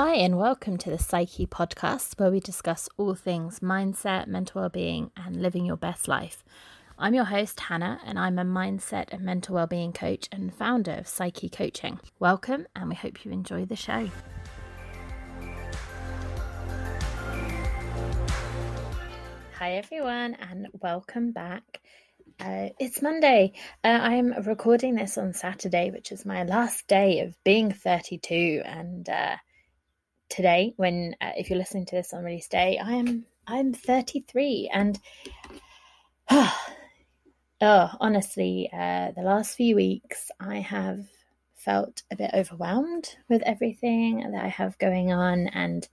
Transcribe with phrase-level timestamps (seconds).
[0.00, 5.10] Hi, and welcome to the Psyche podcast, where we discuss all things mindset, mental well-being,
[5.16, 6.44] and living your best life.
[6.96, 11.08] I'm your host, Hannah, and I'm a mindset and mental well-being coach and founder of
[11.08, 11.98] Psyche Coaching.
[12.20, 14.08] Welcome, and we hope you enjoy the show.
[19.58, 21.80] Hi, everyone, and welcome back.
[22.38, 23.54] Uh, it's Monday.
[23.82, 28.62] Uh, I'm recording this on Saturday, which is my last day of being 32.
[28.64, 29.38] And uh,
[30.28, 34.70] today, when uh, if you're listening to this on release day, I am I'm 33.
[34.72, 34.98] And
[36.30, 36.52] oh,
[37.60, 41.06] honestly, uh, the last few weeks I have
[41.56, 45.88] felt a bit overwhelmed with everything that I have going on, and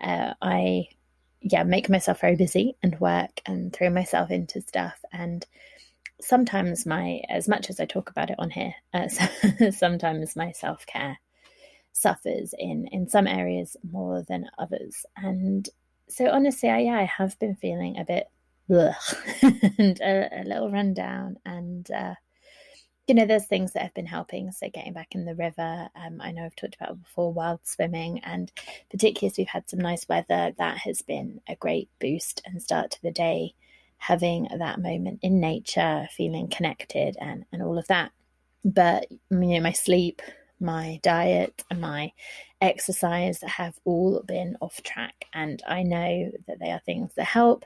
[0.00, 0.88] uh, I
[1.40, 5.46] yeah make myself very busy and work and throw myself into stuff and
[6.20, 9.08] sometimes my as much as i talk about it on here uh,
[9.70, 11.18] sometimes my self-care
[11.98, 15.04] suffers in in some areas more than others.
[15.16, 15.68] And
[16.10, 18.30] so honestly i yeah i have been feeling a bit
[18.70, 22.14] and a, a, little rundown and uh,
[23.06, 24.50] you know there's things that have been helping.
[24.52, 28.20] So getting back in the river um, i know i've talked about before wild swimming
[28.24, 28.52] and
[28.90, 32.90] particularly as we've had some nice weather that has been a great boost and start
[32.92, 33.54] to the day
[33.98, 38.12] having that moment in nature, feeling connected, and and all of that.
[38.64, 40.22] But you know, my sleep,
[40.60, 42.12] my diet, and my
[42.60, 47.64] exercise have all been off track, and I know that they are things that help.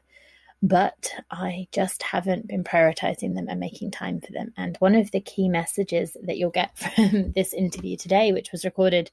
[0.64, 4.52] But I just haven't been prioritizing them and making time for them.
[4.56, 8.64] And one of the key messages that you'll get from this interview today, which was
[8.64, 9.10] recorded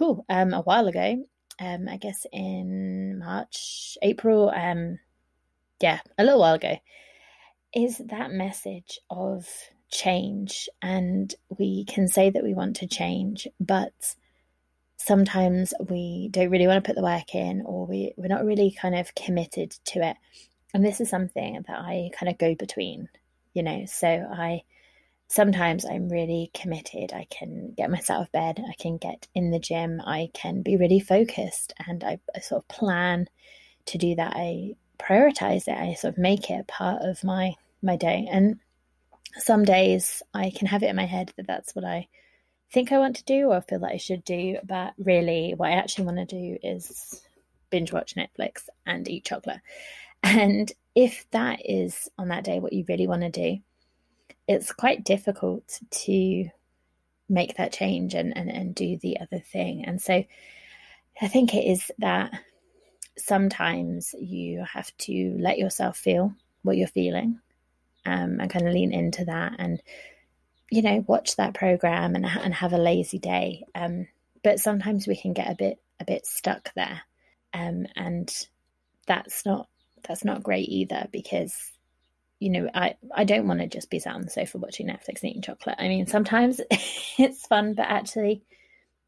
[0.00, 1.22] whew, um, a while ago,
[1.60, 4.98] um, I guess in March, April, um,
[5.80, 6.78] yeah, a little while ago,
[7.74, 9.46] is that message of
[9.90, 10.68] change.
[10.82, 13.92] And we can say that we want to change, but
[14.96, 18.70] sometimes we don't really want to put the work in or we, we're not really
[18.70, 20.16] kind of committed to it.
[20.72, 23.08] And this is something that I kind of go between,
[23.54, 23.84] you know.
[23.86, 24.62] So I
[25.26, 27.12] sometimes I'm really committed.
[27.12, 30.62] I can get myself out of bed, I can get in the gym, I can
[30.62, 33.28] be really focused, and I, I sort of plan
[33.86, 34.34] to do that.
[34.36, 35.78] I prioritize it.
[35.78, 38.28] I sort of make it part of my my day.
[38.30, 38.60] And
[39.38, 42.08] some days I can have it in my head that that's what I
[42.72, 44.58] think I want to do or feel that I should do.
[44.64, 47.22] But really, what I actually want to do is
[47.70, 49.60] binge watch Netflix and eat chocolate.
[50.22, 53.58] And if that is on that day what you really want to do,
[54.46, 56.48] it's quite difficult to
[57.28, 59.84] make that change and, and, and do the other thing.
[59.84, 60.24] And so
[61.22, 62.32] I think it is that
[63.16, 67.38] sometimes you have to let yourself feel what you're feeling
[68.06, 69.82] um, and kind of lean into that and
[70.70, 73.64] you know watch that program and, and have a lazy day.
[73.74, 74.06] Um,
[74.42, 77.02] but sometimes we can get a bit a bit stuck there.
[77.52, 78.32] Um, and
[79.06, 79.68] that's not
[80.06, 81.54] that's not great either because
[82.38, 85.22] you know i i don't want to just be sat on the sofa watching netflix
[85.22, 85.76] and eating chocolate.
[85.78, 86.60] I mean sometimes
[87.18, 88.42] it's fun but actually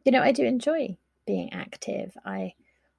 [0.05, 2.17] you know i do enjoy being active.
[2.25, 2.55] I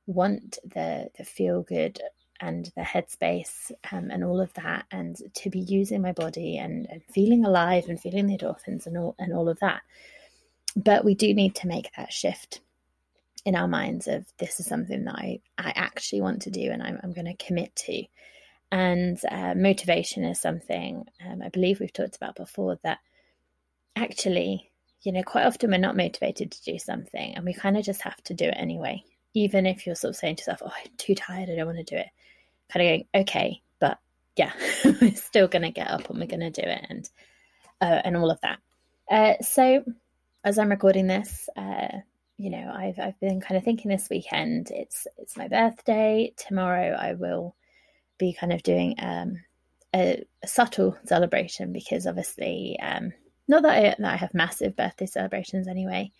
[0.05, 1.99] want the the feel good
[2.43, 6.87] and the headspace um, and all of that and to be using my body and,
[6.89, 9.81] and feeling alive and feeling the endorphins and all and all of that.
[10.75, 12.59] But we do need to make that shift
[13.45, 16.83] in our minds of this is something that I, I actually want to do and
[16.83, 18.03] I'm, I'm going to commit to.
[18.71, 22.99] And uh, motivation is something um, I believe we've talked about before that
[23.95, 24.71] actually
[25.03, 28.01] you know quite often we're not motivated to do something and we kind of just
[28.01, 29.03] have to do it anyway.
[29.33, 31.79] Even if you're sort of saying to yourself, "Oh, I'm too tired, I don't want
[31.79, 32.07] to do it,"
[32.73, 33.99] kind of going, "Okay, but
[34.35, 34.51] yeah,
[35.01, 37.09] we're still going to get up and we're going to do it," and
[37.81, 38.59] uh, and all of that.
[39.09, 39.83] Uh, so,
[40.43, 41.99] as I'm recording this, uh,
[42.37, 44.71] you know, I've I've been kind of thinking this weekend.
[44.71, 46.95] It's it's my birthday tomorrow.
[46.99, 47.55] I will
[48.17, 49.41] be kind of doing um,
[49.93, 53.13] a, a, subtle celebration because obviously, um,
[53.47, 56.11] not that I, that I have massive birthday celebrations anyway.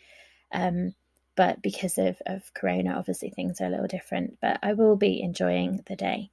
[0.51, 0.94] Um,
[1.35, 5.21] but because of, of corona obviously things are a little different but i will be
[5.21, 6.29] enjoying the day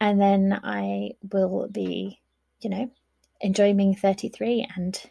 [0.00, 2.20] and then i will be
[2.60, 2.90] you know
[3.40, 5.02] enjoying being 33 and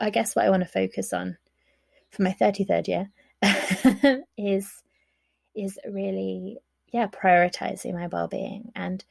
[0.00, 1.36] i guess what i want to focus on
[2.10, 3.10] for my 33rd year
[4.36, 4.82] is
[5.54, 6.58] is really
[6.92, 9.04] yeah prioritizing my well-being and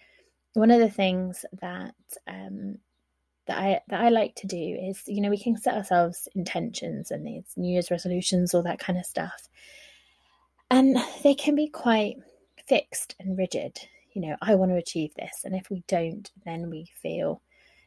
[0.54, 1.96] one of the things that
[2.28, 2.80] um,
[3.50, 7.12] that I that I like to do is, you know, we can set ourselves intentions
[7.12, 9.50] and these New Year's resolutions, all that kind of stuff.
[10.72, 12.18] And they can be quite
[12.68, 13.80] fixed and rigid.
[14.20, 15.42] You know, I want to achieve this.
[15.46, 17.42] And if we don't, then we feel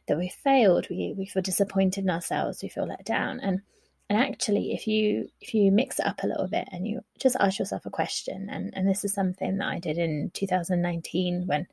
[0.07, 0.87] that we failed.
[0.89, 3.39] We we feel disappointed in ourselves, we feel let down.
[3.39, 3.61] And
[4.09, 7.35] and actually if you if you mix it up a little bit and you just
[7.39, 11.65] ask yourself a question and and this is something that i did in 2019 when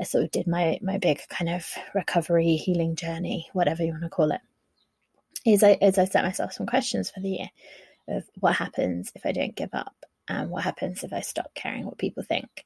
[0.00, 4.02] i sort of did my my big kind of recovery healing journey whatever you want
[4.02, 4.40] to call it
[5.44, 7.50] is i is i set myself some questions for the year
[8.08, 11.84] of what happens if i don't give up and what happens if i stop caring
[11.84, 12.64] what people think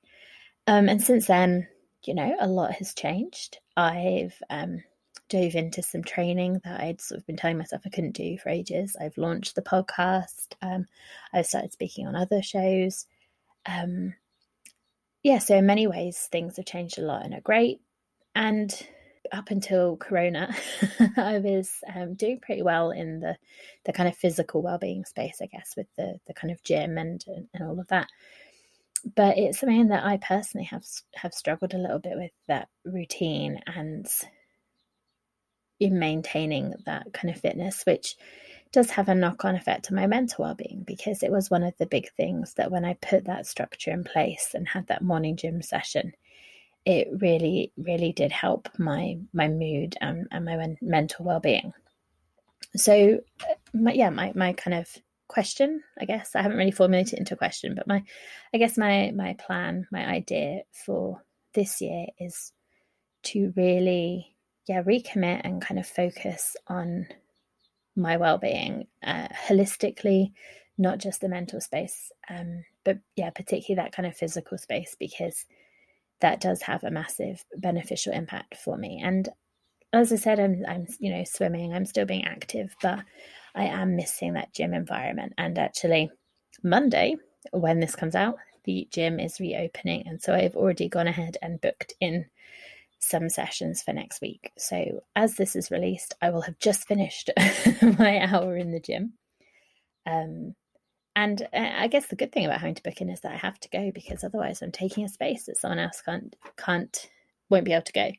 [0.68, 1.66] um, and since then
[2.04, 4.82] you know a lot has changed i've um,
[5.28, 8.48] dove into some training that I'd sort of been telling myself I couldn't do for
[8.48, 8.96] ages.
[9.00, 10.54] I've launched the podcast.
[10.62, 10.86] Um,
[11.32, 13.06] I've started speaking on other shows.
[13.66, 14.14] Um,
[15.22, 17.80] yeah, so in many ways, things have changed a lot and are great.
[18.34, 18.72] And
[19.32, 20.54] up until Corona,
[21.16, 23.36] I was um, doing pretty well in the
[23.84, 26.96] the kind of physical well being space, I guess, with the the kind of gym
[26.96, 27.22] and
[27.52, 28.08] and all of that.
[29.16, 30.84] But it's something that I personally have
[31.14, 34.06] have struggled a little bit with that routine and
[35.80, 38.16] in maintaining that kind of fitness, which
[38.72, 41.62] does have a knock on effect on my mental well being because it was one
[41.62, 45.02] of the big things that when I put that structure in place and had that
[45.02, 46.12] morning gym session,
[46.84, 51.72] it really, really did help my my mood and, and my mental well being.
[52.76, 54.88] So, uh, my, yeah, my, my kind of
[55.28, 58.02] question, I guess I haven't really formulated it into a question, but my,
[58.54, 61.22] I guess my my plan, my idea for
[61.54, 62.52] this year is
[63.24, 64.34] to really
[64.68, 67.06] yeah, recommit and kind of focus on
[67.96, 70.32] my well-being uh, holistically,
[70.76, 75.46] not just the mental space, um, but yeah, particularly that kind of physical space because
[76.20, 79.00] that does have a massive beneficial impact for me.
[79.02, 79.28] And
[79.92, 83.00] as I said, I'm I'm you know swimming, I'm still being active, but
[83.58, 85.34] I am missing that gym environment.
[85.36, 86.10] And actually,
[86.62, 87.16] Monday
[87.50, 91.60] when this comes out, the gym is reopening, and so I've already gone ahead and
[91.60, 92.26] booked in
[92.98, 94.52] some sessions for next week.
[94.58, 97.30] So, as this is released, I will have just finished
[97.98, 99.14] my hour in the gym.
[100.06, 100.54] Um,
[101.16, 103.58] and I guess the good thing about having to book in is that I have
[103.60, 107.10] to go because otherwise I'm taking a space that someone else can't can't
[107.50, 108.10] won't be able to go.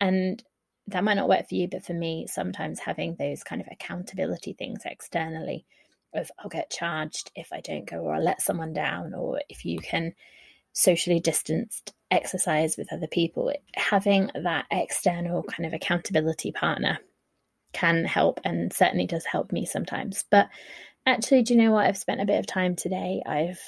[0.00, 0.42] And
[0.88, 4.52] that might not work for you, but for me, sometimes having those kind of accountability
[4.52, 5.64] things externally
[6.14, 9.64] of I'll get charged if I don't go or I'll let someone down or if
[9.64, 10.14] you can
[10.72, 16.98] socially distanced exercise with other people, having that external kind of accountability partner
[17.72, 20.24] can help and certainly does help me sometimes.
[20.30, 20.48] But
[21.06, 21.86] actually, do you know what?
[21.86, 23.22] I've spent a bit of time today.
[23.26, 23.60] I've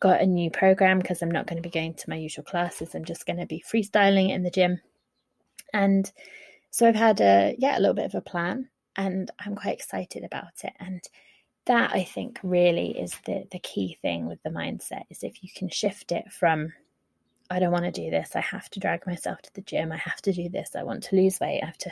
[0.00, 2.94] got a new program because I'm not going to be going to my usual classes.
[2.94, 4.80] I'm just going to be freestyling in the gym.
[5.74, 6.10] And
[6.70, 10.24] so I've had a yeah, a little bit of a plan and I'm quite excited
[10.24, 10.72] about it.
[10.80, 11.02] And
[11.66, 15.50] that I think really is the the key thing with the mindset is if you
[15.54, 16.72] can shift it from
[17.50, 19.96] I don't want to do this, I have to drag myself to the gym, I
[19.98, 21.90] have to do this, I want to lose weight, I have to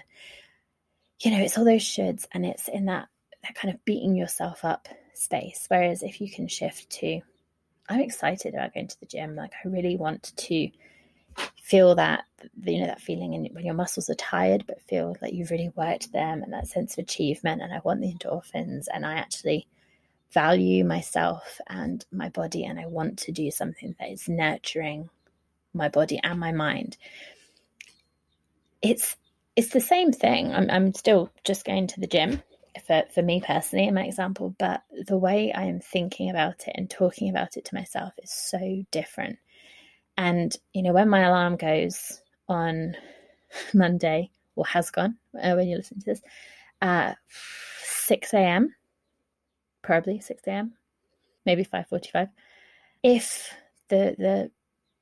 [1.21, 3.09] you know, it's all those shoulds and it's in that
[3.43, 5.67] that kind of beating yourself up space.
[5.69, 7.21] Whereas if you can shift to
[7.89, 10.71] I'm excited about going to the gym, like I really want to
[11.63, 12.25] feel that
[12.65, 15.73] you know that feeling in, when your muscles are tired but feel like you've really
[15.77, 19.67] worked them and that sense of achievement and i want the endorphins and i actually
[20.33, 25.09] value myself and my body and i want to do something that is nurturing
[25.75, 26.97] my body and my mind.
[28.81, 29.17] It's
[29.55, 30.53] it's the same thing.
[30.53, 32.43] I'm, I'm still just going to the gym
[32.87, 36.73] for, for me personally in my example but the way i am thinking about it
[36.75, 39.39] and talking about it to myself is so different
[40.17, 42.97] and, you know, when my alarm goes on
[43.75, 46.23] Monday, or has gone uh, when you listen to this,
[46.83, 47.15] uh,
[47.85, 48.75] 6 a.m.,
[49.83, 50.75] probably 6 a.m.,
[51.47, 52.29] maybe 5.45,
[53.03, 53.53] if
[53.89, 54.51] the, the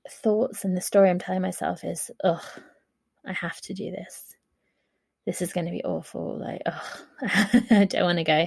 [0.09, 2.43] thoughts and the story I'm telling myself is, ugh,
[3.27, 4.37] I have to do this.
[5.27, 6.39] This is going to be awful.
[6.39, 7.05] Like, oh,
[7.71, 8.47] I don't want to go.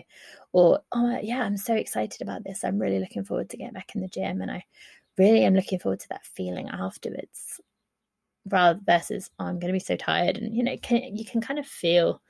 [0.51, 2.63] Or, oh, yeah, I'm so excited about this.
[2.63, 4.41] I'm really looking forward to getting back in the gym.
[4.41, 4.65] And I
[5.17, 7.59] really am looking forward to that feeling afterwards
[8.49, 11.41] rather versus oh, i'm going to be so tired and you know can, you can
[11.41, 12.21] kind of feel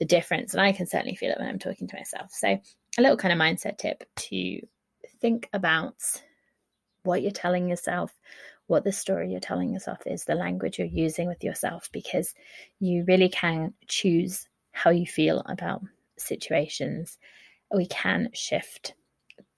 [0.00, 2.30] the difference and i can certainly feel it when i'm talking to myself.
[2.32, 4.60] So a little kind of mindset tip to
[5.20, 5.94] think about
[7.04, 8.12] what you're telling yourself
[8.66, 12.34] what the story you're telling yourself is the language you're using with yourself because
[12.80, 15.82] you really can choose how you feel about
[16.16, 17.18] situations.
[17.74, 18.94] We can shift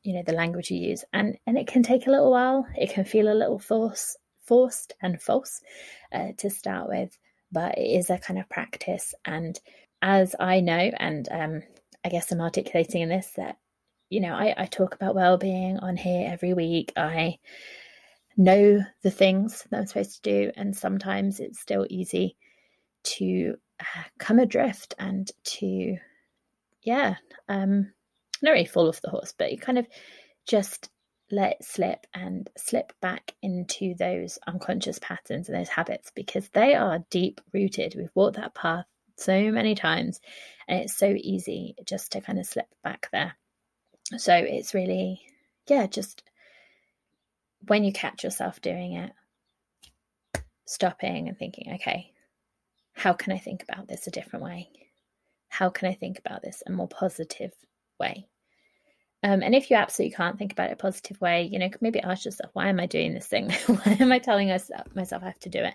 [0.05, 1.05] you know the language you use.
[1.13, 2.67] And and it can take a little while.
[2.77, 5.61] It can feel a little force forced and false
[6.13, 7.17] uh, to start with
[7.51, 9.15] but it is a kind of practice.
[9.25, 9.59] And
[10.05, 11.63] as i know and um,
[12.05, 13.57] i guess i'm articulating in this that
[14.11, 16.93] you know I, I talk about well-being on here every week.
[16.95, 17.39] I
[18.37, 22.37] know the things that i'm supposed to do and sometimes it's still easy
[23.05, 25.97] to uh, come adrift and to
[26.83, 27.15] yeah
[27.49, 27.93] um
[28.53, 29.87] really fall off the horse, but you kind of
[30.47, 30.91] just
[31.31, 36.75] let it slip and slip back into those unconscious patterns and those habits because they
[36.75, 37.95] are deep rooted.
[37.97, 38.85] We've walked that path
[39.17, 40.21] so many times
[40.69, 43.35] and it's so easy just to kind of slip back there.
[44.17, 45.23] So it's really,
[45.67, 46.23] yeah, just
[47.67, 49.13] when you catch yourself doing it,
[50.67, 52.13] stopping and thinking, okay,
[52.93, 54.69] how can I think about this a different way?
[55.49, 57.53] How can I think about this a more positive
[57.99, 58.29] way?
[59.25, 61.99] Um, and if you absolutely can't think about it a positive way, you know, maybe
[61.99, 63.51] ask yourself, why am I doing this thing?
[63.67, 65.75] why am I telling myself I have to do it?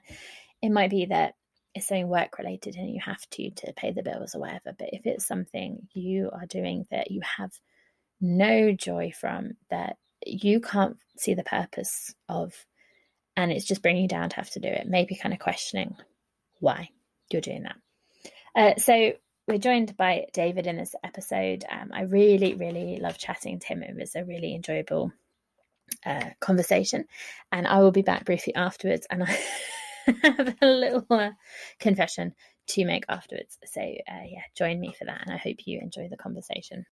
[0.62, 1.34] It might be that
[1.74, 4.76] it's something work related and you have to to pay the bills or whatever.
[4.78, 7.52] But if it's something you are doing that you have
[8.22, 12.54] no joy from, that you can't see the purpose of,
[13.36, 15.96] and it's just bringing you down to have to do it, maybe kind of questioning
[16.60, 16.90] why
[17.32, 17.78] you're doing that.
[18.56, 19.14] Uh, so
[19.50, 21.66] we're joined by David in this episode.
[21.68, 23.82] Um, I really, really love chatting to him.
[23.82, 25.12] It was a really enjoyable
[26.06, 27.06] uh, conversation,
[27.52, 29.08] and I will be back briefly afterwards.
[29.10, 29.40] And I
[30.24, 31.32] have a little uh,
[31.80, 32.36] confession
[32.68, 33.58] to make afterwards.
[33.66, 36.86] So uh, yeah, join me for that, and I hope you enjoy the conversation.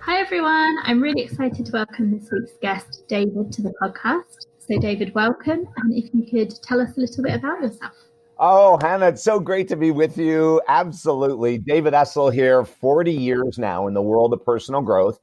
[0.00, 4.47] Hi everyone, I'm really excited to welcome this week's guest, David, to the podcast.
[4.70, 5.66] So, David, welcome.
[5.78, 7.94] And if you could tell us a little bit about yourself.
[8.38, 10.60] Oh, Hannah, it's so great to be with you.
[10.68, 11.56] Absolutely.
[11.56, 15.18] David Essel here, 40 years now in the world of personal growth.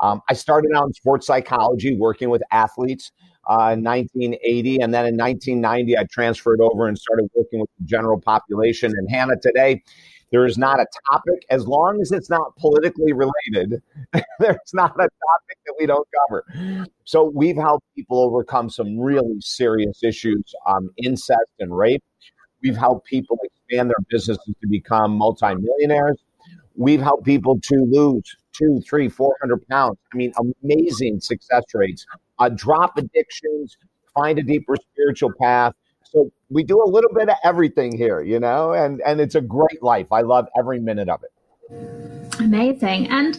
[0.00, 3.12] Um, I started out in sports psychology, working with athletes
[3.48, 4.80] uh, in 1980.
[4.80, 8.90] And then in 1990, I transferred over and started working with the general population.
[8.98, 9.84] And Hannah, today,
[10.30, 13.82] there is not a topic, as long as it's not politically related,
[14.38, 16.44] there's not a topic that we don't cover.
[17.04, 22.02] So we've helped people overcome some really serious issues, um, incest and rape.
[22.62, 26.18] We've helped people expand their businesses to become multimillionaires.
[26.76, 29.96] We've helped people to lose two, three, four hundred pounds.
[30.12, 30.32] I mean,
[30.62, 32.04] amazing success rates.
[32.38, 33.76] Uh, drop addictions,
[34.14, 35.74] find a deeper spiritual path,
[36.10, 39.40] so we do a little bit of everything here, you know, and and it's a
[39.40, 40.10] great life.
[40.12, 41.32] I love every minute of it.
[42.40, 43.08] Amazing.
[43.08, 43.38] And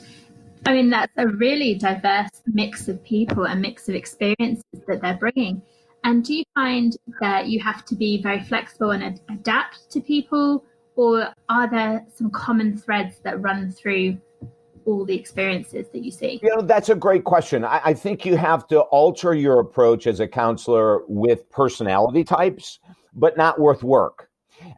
[0.65, 5.17] I mean, that's a really diverse mix of people and mix of experiences that they're
[5.17, 5.61] bringing.
[6.03, 9.99] And do you find that you have to be very flexible and ad- adapt to
[9.99, 14.17] people, or are there some common threads that run through
[14.85, 16.39] all the experiences that you see?
[16.41, 17.63] You know, that's a great question.
[17.63, 22.79] I, I, think you have to alter your approach as a counselor with personality types,
[23.13, 24.29] but not worth work.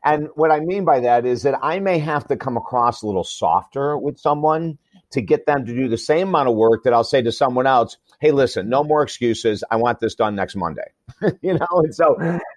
[0.04, 3.08] And what I mean by that is that I may have to come across a
[3.08, 4.78] little softer with someone
[5.12, 7.68] to get them to do the same amount of work that I'll say to someone
[7.68, 9.64] else, hey, listen, no more excuses.
[9.72, 10.90] I want this done next Monday.
[11.42, 12.16] you know, and so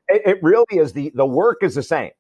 [0.09, 2.11] it, it really is the the work is the same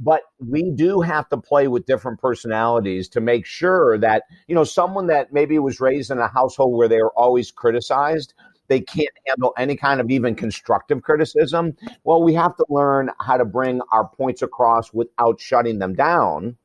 [0.00, 4.64] but we do have to play with different personalities to make sure that you know
[4.64, 8.34] someone that maybe was raised in a household where they were always criticized
[8.68, 11.74] they can't handle any kind of even constructive criticism.
[12.04, 16.56] Well we have to learn how to bring our points across without shutting them down.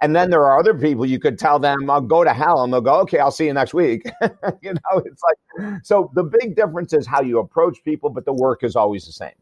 [0.00, 2.72] And then there are other people you could tell them i'll go to hell and
[2.72, 4.10] they'll go okay i'll see you next week.
[4.62, 8.32] You know it's like so the big difference is how you approach people but the
[8.32, 9.32] work is always the same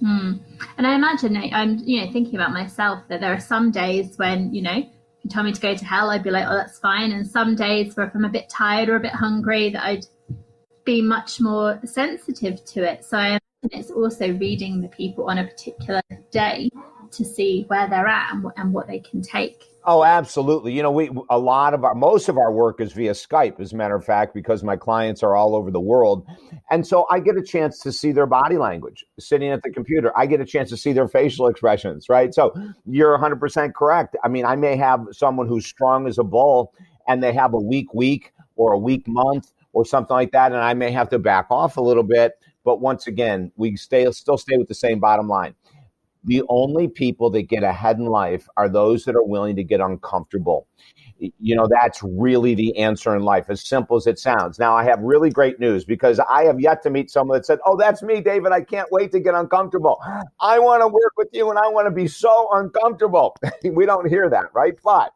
[0.00, 0.34] Hmm.
[0.76, 4.54] And I imagine I'm, you know, thinking about myself that there are some days when,
[4.54, 6.78] you know, if you tell me to go to hell, I'd be like, oh, that's
[6.78, 7.12] fine.
[7.12, 10.06] And some days where if I'm a bit tired or a bit hungry, that I'd
[10.84, 13.04] be much more sensitive to it.
[13.04, 13.26] So I
[13.62, 16.00] imagine it's also reading the people on a particular
[16.30, 16.70] day
[17.10, 19.64] to see where they're at and, and what they can take.
[19.90, 20.74] Oh, absolutely.
[20.74, 23.72] You know, we a lot of our most of our work is via Skype, as
[23.72, 26.26] a matter of fact, because my clients are all over the world.
[26.70, 30.12] And so I get a chance to see their body language sitting at the computer.
[30.14, 32.34] I get a chance to see their facial expressions, right?
[32.34, 32.52] So
[32.84, 34.14] you're 100% correct.
[34.22, 36.74] I mean, I may have someone who's strong as a bull
[37.06, 40.52] and they have a weak week or a weak month or something like that.
[40.52, 42.34] And I may have to back off a little bit.
[42.62, 45.54] But once again, we stay still stay with the same bottom line
[46.28, 49.80] the only people that get ahead in life are those that are willing to get
[49.80, 50.68] uncomfortable.
[51.18, 54.58] You know, that's really the answer in life, as simple as it sounds.
[54.58, 57.58] Now, I have really great news because I have yet to meet someone that said,
[57.64, 58.52] Oh, that's me, David.
[58.52, 60.00] I can't wait to get uncomfortable.
[60.40, 63.34] I want to work with you and I want to be so uncomfortable.
[63.64, 64.74] we don't hear that, right?
[64.84, 65.12] But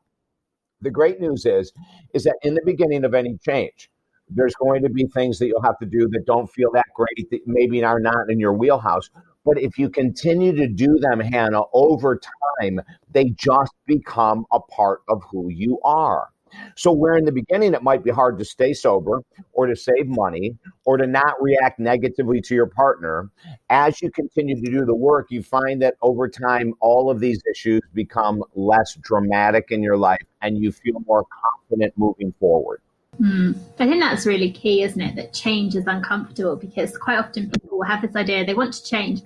[0.81, 1.73] the great news is,
[2.15, 3.91] is that in the beginning of any change,
[4.29, 7.31] there's going to be things that you'll have to do that don't feel that great,
[7.31, 9.11] that maybe are not in your wheelhouse.
[9.45, 12.21] But if you continue to do them, Hannah, over
[12.61, 12.81] time,
[13.11, 16.29] they just become a part of who you are.
[16.77, 19.23] So, where in the beginning it might be hard to stay sober
[19.53, 23.31] or to save money or to not react negatively to your partner,
[23.71, 27.43] as you continue to do the work, you find that over time, all of these
[27.51, 31.25] issues become less dramatic in your life and you feel more
[31.71, 32.81] confident moving forward.
[33.21, 33.59] Mm.
[33.79, 35.17] I think that's really key, isn't it?
[35.17, 39.23] That change is uncomfortable because quite often people have this idea they want to change,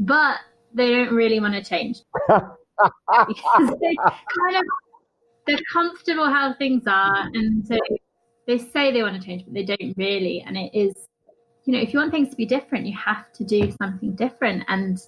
[0.00, 0.38] but
[0.74, 2.02] they don't really want to change.
[2.28, 4.64] because they kind of
[5.46, 7.78] they're comfortable how things are, and so
[8.46, 10.42] they say they want to change, but they don't really.
[10.46, 11.08] And it is,
[11.64, 14.64] you know, if you want things to be different, you have to do something different,
[14.68, 14.98] and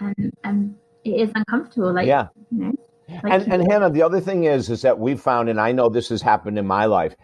[0.00, 0.74] and and
[1.04, 1.92] it is uncomfortable.
[1.92, 2.72] Like, yeah, you know.
[3.24, 5.88] Like and, and Hannah, the other thing is, is that we found, and I know
[5.88, 7.14] this has happened in my life,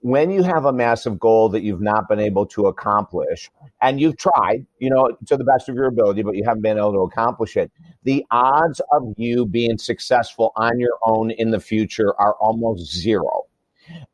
[0.00, 3.50] when you have a massive goal that you've not been able to accomplish
[3.82, 6.78] and you've tried you know to the best of your ability but you haven't been
[6.78, 7.70] able to accomplish it
[8.04, 13.44] the odds of you being successful on your own in the future are almost zero.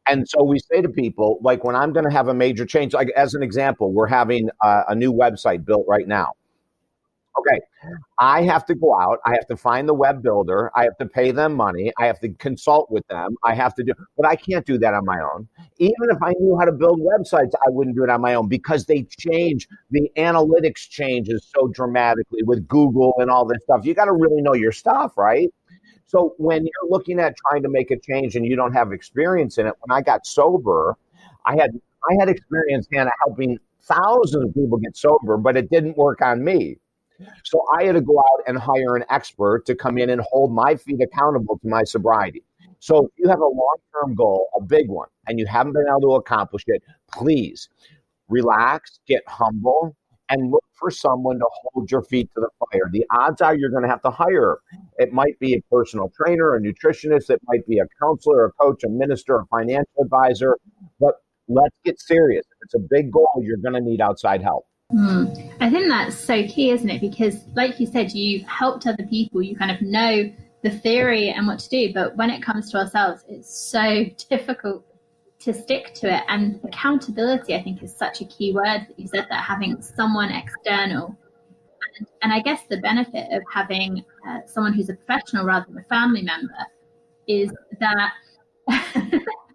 [0.08, 2.94] And so we say to people like when i'm going to have a major change
[2.94, 6.32] like as an example we're having a, a new website built right now
[7.38, 7.60] Okay.
[8.18, 9.18] I have to go out.
[9.26, 10.70] I have to find the web builder.
[10.76, 11.92] I have to pay them money.
[11.98, 13.36] I have to consult with them.
[13.44, 15.48] I have to do, but I can't do that on my own.
[15.78, 18.48] Even if I knew how to build websites, I wouldn't do it on my own
[18.48, 19.68] because they change.
[19.90, 23.84] The analytics changes so dramatically with Google and all this stuff.
[23.84, 25.52] You got to really know your stuff, right?
[26.06, 29.58] So when you're looking at trying to make a change and you don't have experience
[29.58, 30.96] in it, when I got sober,
[31.44, 31.72] I had
[32.08, 36.44] I had experience, Hannah, helping thousands of people get sober, but it didn't work on
[36.44, 36.76] me.
[37.44, 40.52] So I had to go out and hire an expert to come in and hold
[40.52, 42.42] my feet accountable to my sobriety.
[42.80, 45.86] So if you have a long term goal, a big one, and you haven't been
[45.88, 47.68] able to accomplish it, please
[48.28, 49.96] relax, get humble,
[50.28, 52.90] and look for someone to hold your feet to the fire.
[52.92, 54.58] The odds are you're going to have to hire.
[54.98, 58.84] It might be a personal trainer, a nutritionist, it might be a counselor, a coach,
[58.84, 60.56] a minister, a financial advisor,
[60.98, 61.14] but
[61.48, 62.44] let's get serious.
[62.50, 64.66] If it's a big goal, you're going to need outside help.
[64.92, 65.54] Mm.
[65.60, 67.00] I think that's so key, isn't it?
[67.00, 70.30] Because, like you said, you've helped other people, you kind of know
[70.62, 74.84] the theory and what to do, but when it comes to ourselves, it's so difficult
[75.40, 76.22] to stick to it.
[76.28, 80.30] And accountability, I think, is such a key word that you said that having someone
[80.30, 81.16] external.
[81.98, 85.78] And, and I guess the benefit of having uh, someone who's a professional rather than
[85.78, 86.66] a family member
[87.26, 88.12] is that.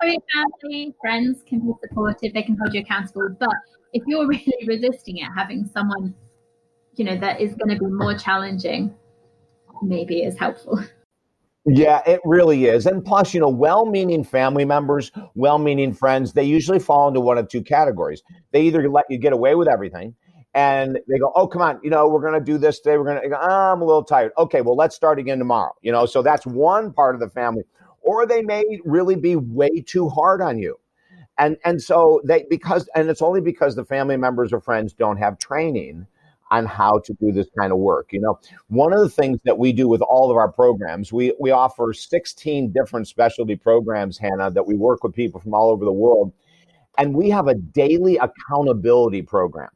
[0.01, 3.49] I mean, family, friends can be supportive, they can hold you accountable, but
[3.93, 6.13] if you're really resisting it, having someone,
[6.95, 8.93] you know, that is going to be more challenging,
[9.82, 10.80] maybe is helpful.
[11.65, 12.86] Yeah, it really is.
[12.86, 17.19] And plus, you know, well meaning family members, well meaning friends, they usually fall into
[17.19, 18.23] one of two categories.
[18.52, 20.15] They either let you get away with everything
[20.56, 22.97] and they go, oh, come on, you know, we're going to do this today.
[22.97, 24.32] We're going to, oh, I'm a little tired.
[24.38, 25.73] Okay, well, let's start again tomorrow.
[25.82, 27.63] You know, so that's one part of the family.
[28.02, 30.80] Or they may really be way too hard on you
[31.39, 35.17] and and so they because and it's only because the family members or friends don't
[35.17, 36.06] have training
[36.52, 38.39] on how to do this kind of work you know?
[38.67, 41.93] One of the things that we do with all of our programs we we offer
[41.93, 46.32] 16 different specialty programs hannah that we work with people from all over the world.
[46.97, 49.69] And we have a daily accountability program.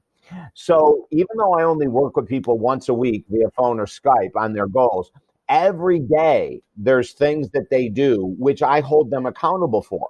[0.53, 4.35] So even though i only work with people once a week via phone or skype
[4.35, 5.11] on their goals
[5.53, 10.09] every day there's things that they do which i hold them accountable for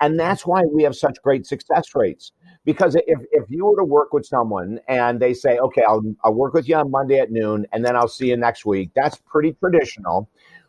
[0.00, 2.32] and that's why we have such great success rates.
[2.64, 6.34] Because if, if you were to work with someone and they say, okay, I'll, I'll
[6.34, 9.16] work with you on Monday at noon and then I'll see you next week, that's
[9.16, 10.28] pretty traditional.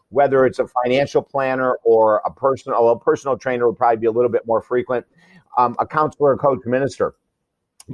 [0.09, 4.11] Whether it's a financial planner or a personal, a personal trainer would probably be a
[4.11, 5.05] little bit more frequent,
[5.57, 7.15] um, a counselor, a coach, minister.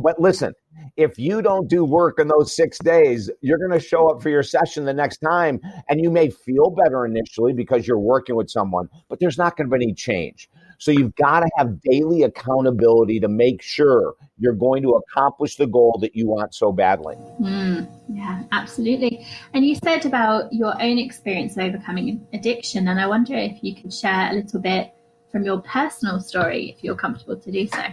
[0.01, 0.53] But listen,
[0.95, 4.29] if you don't do work in those six days, you're going to show up for
[4.29, 8.49] your session the next time and you may feel better initially because you're working with
[8.49, 10.49] someone, but there's not going to be any change.
[10.79, 15.65] So you've got to have daily accountability to make sure you're going to accomplish the
[15.65, 17.15] goal that you want so badly.
[17.41, 19.25] Mm, yeah, absolutely.
[19.53, 23.91] And you said about your own experience overcoming addiction, and I wonder if you could
[23.91, 24.93] share a little bit
[25.31, 27.83] from your personal story, if you're comfortable to do so.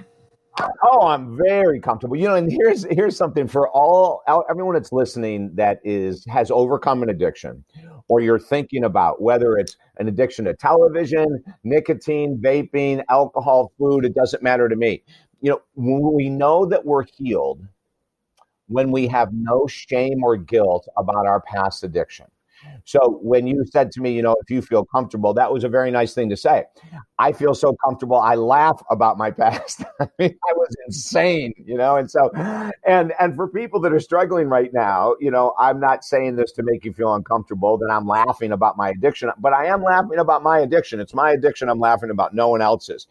[0.61, 2.17] Oh, I'm very comfortable.
[2.17, 7.03] You know, and here's here's something for all everyone that's listening that is has overcome
[7.03, 7.65] an addiction
[8.09, 14.15] or you're thinking about whether it's an addiction to television, nicotine, vaping, alcohol, food, it
[14.15, 15.03] doesn't matter to me.
[15.41, 17.67] You know, when we know that we're healed
[18.69, 22.27] when we have no shame or guilt about our past addiction.
[22.85, 25.69] So when you said to me, you know, if you feel comfortable, that was a
[25.69, 26.65] very nice thing to say.
[27.19, 28.17] I feel so comfortable.
[28.17, 29.83] I laugh about my past.
[30.01, 32.31] I mean, I was insane, you know, and so,
[32.87, 36.53] and and for people that are struggling right now, you know, I'm not saying this
[36.53, 37.79] to make you feel uncomfortable.
[37.79, 41.01] That I'm laughing about my addiction, but I am laughing about my addiction.
[41.01, 41.69] It's my addiction.
[41.69, 43.07] I'm laughing about no one else's.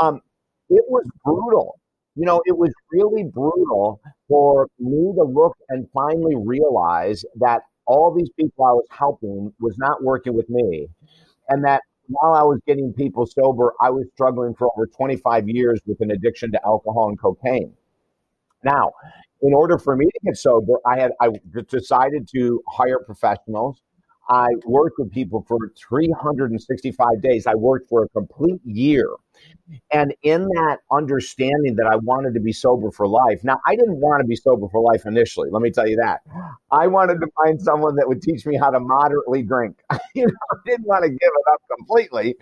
[0.00, 0.20] Um,
[0.68, 1.78] it was brutal
[2.16, 8.14] you know, it was really brutal for me to look and finally realize that all
[8.16, 10.88] these people I was helping was not working with me.
[11.48, 15.80] And that while I was getting people sober, I was struggling for over 25 years
[15.86, 17.72] with an addiction to alcohol and cocaine.
[18.64, 18.92] Now,
[19.42, 21.28] in order for me to get sober, I had I
[21.68, 23.80] decided to hire professionals.
[24.28, 27.46] I worked with people for 365 days.
[27.46, 29.08] I worked for a complete year
[29.90, 33.42] and in that understanding that I wanted to be sober for life.
[33.42, 35.50] Now, I didn't want to be sober for life initially.
[35.50, 36.20] Let me tell you that.
[36.70, 39.76] I wanted to find someone that would teach me how to moderately drink.
[40.14, 42.36] you know, I didn't want to give it up completely.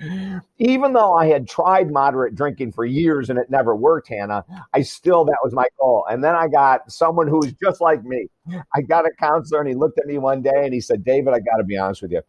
[0.59, 4.83] Even though I had tried moderate drinking for years and it never worked, Hannah, I
[4.83, 6.07] still, that was my goal.
[6.11, 8.26] And then I got someone who was just like me.
[8.74, 11.35] I got a counselor and he looked at me one day and he said, David,
[11.35, 12.22] I got to be honest with you.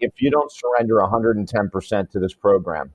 [0.00, 2.92] If you don't surrender 110% to this program,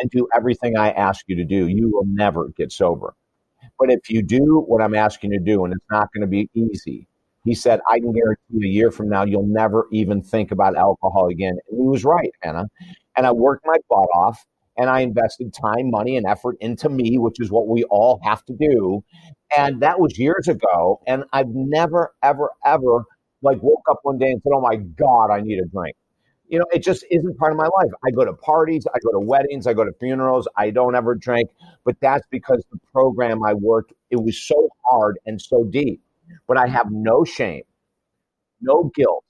[0.00, 3.14] and do everything I ask you to do, you will never get sober.
[3.78, 6.28] But if you do what I'm asking you to do, and it's not going to
[6.28, 7.06] be easy,
[7.44, 10.76] he said, I can guarantee you a year from now, you'll never even think about
[10.76, 11.56] alcohol again.
[11.70, 12.66] And he was right, Hannah.
[13.16, 14.44] And I worked my butt off
[14.76, 18.44] and I invested time, money, and effort into me, which is what we all have
[18.46, 19.02] to do.
[19.56, 21.00] And that was years ago.
[21.06, 23.04] And I've never, ever, ever
[23.42, 25.96] like woke up one day and said, Oh my God, I need a drink
[26.48, 27.90] you know, it just isn't part of my life.
[28.06, 30.48] I go to parties, I go to weddings, I go to funerals.
[30.56, 31.50] I don't ever drink,
[31.84, 36.00] but that's because the program I worked, it was so hard and so deep.
[36.46, 37.62] But I have no shame,
[38.60, 39.24] no guilt,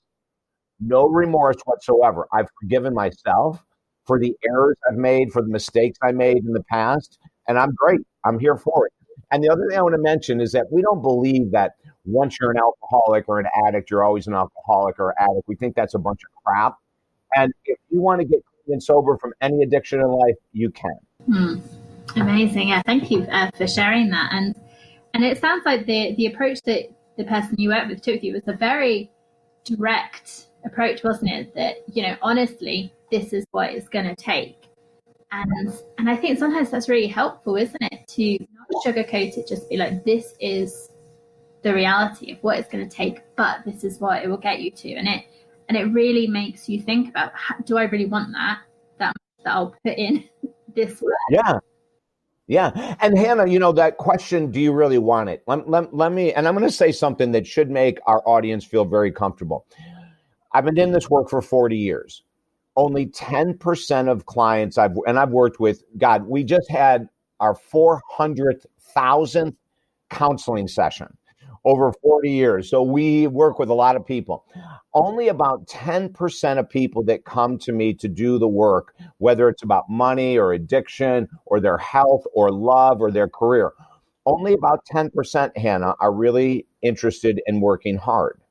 [0.79, 2.27] no remorse whatsoever.
[2.33, 3.61] I've forgiven myself
[4.05, 7.73] for the errors I've made, for the mistakes I made in the past, and I'm
[7.75, 8.01] great.
[8.25, 8.93] I'm here for it.
[9.31, 11.73] And the other thing I want to mention is that we don't believe that
[12.05, 15.47] once you're an alcoholic or an addict, you're always an alcoholic or addict.
[15.47, 16.77] We think that's a bunch of crap.
[17.35, 20.71] And if you want to get clean and sober from any addiction in life, you
[20.71, 20.97] can.
[21.25, 21.55] Hmm.
[22.15, 22.69] Amazing.
[22.69, 24.29] Yeah, thank you uh, for sharing that.
[24.33, 24.55] And
[25.13, 28.23] and it sounds like the the approach that the person you worked with took with
[28.23, 29.11] you was a very
[29.63, 31.53] direct approach, wasn't it?
[31.55, 34.57] That you know, honestly, this is what it's going to take.
[35.31, 38.07] And and I think sometimes that's really helpful, isn't it?
[38.07, 40.89] To not sugarcoat it, just be like, this is
[41.61, 44.61] the reality of what it's going to take, but this is what it will get
[44.61, 44.93] you to.
[44.93, 45.25] And it
[45.69, 47.31] and it really makes you think about
[47.63, 48.59] do I really want that
[48.97, 50.25] that that I'll put in
[50.75, 51.13] this way.
[51.29, 51.59] Yeah.
[52.47, 52.95] Yeah.
[52.99, 55.43] And Hannah, you know, that question, do you really want it?
[55.45, 58.65] Let, let, let me, and I'm going to say something that should make our audience
[58.65, 59.67] feel very comfortable.
[60.51, 62.23] I've been in this work for 40 years.
[62.75, 67.07] Only 10% of clients I've, and I've worked with, God, we just had
[67.39, 69.55] our 400,000th
[70.09, 71.15] counseling session
[71.69, 72.67] over 40 years.
[72.67, 74.43] So we work with a lot of people.
[74.95, 79.61] Only about 10% of people that come to me to do the work, whether it's
[79.61, 83.71] about money or addiction or their health or love or their career,
[84.25, 88.41] only about 10%, Hannah, are really interested in working hard.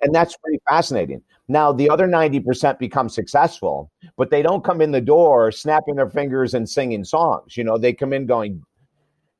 [0.00, 1.20] And that's pretty fascinating.
[1.48, 6.08] Now, the other 90% become successful, but they don't come in the door snapping their
[6.08, 7.58] fingers and singing songs.
[7.58, 8.62] You know, they come in going,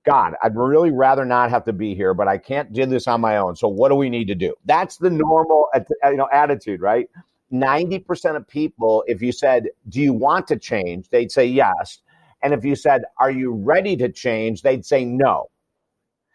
[0.04, 3.20] God, I'd really rather not have to be here, but I can't do this on
[3.20, 3.56] my own.
[3.56, 4.54] So what do we need to do?
[4.66, 5.68] That's the normal,
[6.04, 7.08] you know, attitude, right?
[7.52, 11.08] 90% of people, if you said, do you want to change?
[11.08, 12.00] They'd say yes.
[12.42, 14.62] And if you said, are you ready to change?
[14.62, 15.48] They'd say no.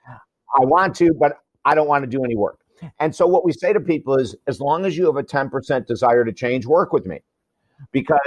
[0.07, 2.59] I want to, but I don't want to do any work.
[2.99, 5.85] And so what we say to people is, as long as you have a 10%
[5.85, 7.19] desire to change, work with me
[7.91, 8.17] because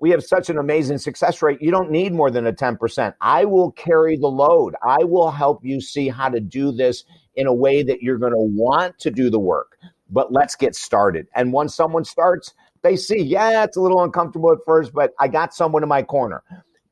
[0.00, 1.60] we have such an amazing success rate.
[1.60, 3.14] You don't need more than a 10%.
[3.20, 4.74] I will carry the load.
[4.86, 7.04] I will help you see how to do this
[7.34, 9.78] in a way that you're going to want to do the work.
[10.10, 11.26] But let's get started.
[11.34, 15.28] And once someone starts, they see, yeah, it's a little uncomfortable at first, but I
[15.28, 16.42] got someone in my corner.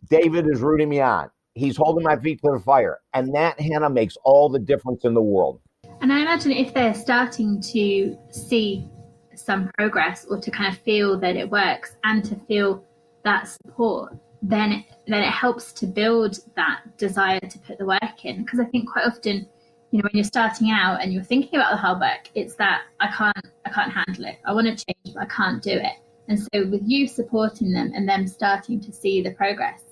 [0.08, 1.30] David is rooting me on.
[1.54, 3.00] He's holding my feet to the fire.
[3.12, 5.60] And that, Hannah, makes all the difference in the world.
[6.00, 8.88] And I imagine if they're starting to see
[9.36, 12.84] some progress or to kind of feel that it works and to feel
[13.24, 18.24] that support, then it, then it helps to build that desire to put the work
[18.24, 18.44] in.
[18.44, 19.46] Because I think quite often,
[19.90, 22.82] you know, when you're starting out and you're thinking about the hard work, it's that
[23.00, 24.36] I can't I can't handle it.
[24.44, 25.96] I want to change, but I can't do it.
[26.28, 29.82] And so with you supporting them and them starting to see the progress,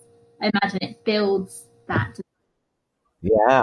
[0.40, 2.18] I imagine it builds that.
[3.20, 3.62] Yeah.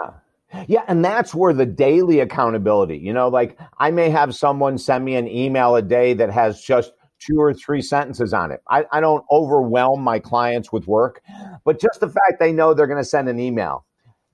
[0.67, 5.05] Yeah, and that's where the daily accountability, you know, like I may have someone send
[5.05, 8.61] me an email a day that has just two or three sentences on it.
[8.69, 11.21] I, I don't overwhelm my clients with work,
[11.65, 13.85] but just the fact they know they're going to send an email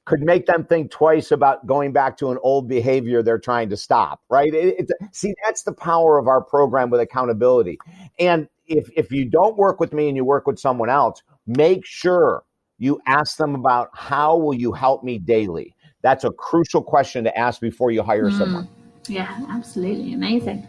[0.05, 3.77] could make them think twice about going back to an old behavior they're trying to
[3.77, 4.53] stop, right?
[4.53, 7.79] It, it, see, that's the power of our program with accountability.
[8.19, 11.85] And if, if you don't work with me and you work with someone else, make
[11.85, 12.43] sure
[12.77, 15.75] you ask them about how will you help me daily?
[16.01, 18.37] That's a crucial question to ask before you hire mm.
[18.37, 18.69] someone.
[19.07, 20.13] Yeah, absolutely.
[20.13, 20.67] Amazing.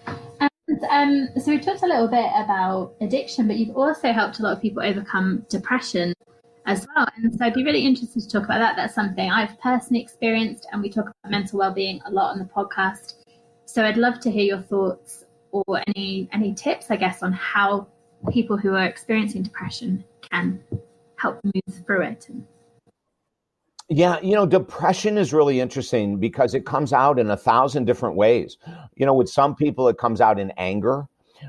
[0.68, 4.42] And, um, so we talked a little bit about addiction, but you've also helped a
[4.42, 6.12] lot of people overcome depression
[6.66, 7.07] as well.
[7.16, 8.74] And so I'd be really interested to talk about that.
[8.76, 12.44] That's something I've personally experienced, and we talk about mental well-being a lot on the
[12.44, 13.14] podcast.
[13.64, 17.87] So I'd love to hear your thoughts or any any tips, I guess, on how
[18.31, 20.61] people who are experiencing depression can
[21.16, 22.29] help move through it.
[23.88, 28.16] Yeah, you know, depression is really interesting because it comes out in a thousand different
[28.16, 28.57] ways.
[28.96, 31.07] You know, with some people, it comes out in anger.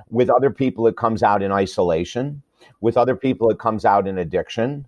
[0.10, 2.44] With other people, it comes out in isolation.
[2.80, 4.86] With other people, it comes out in addiction.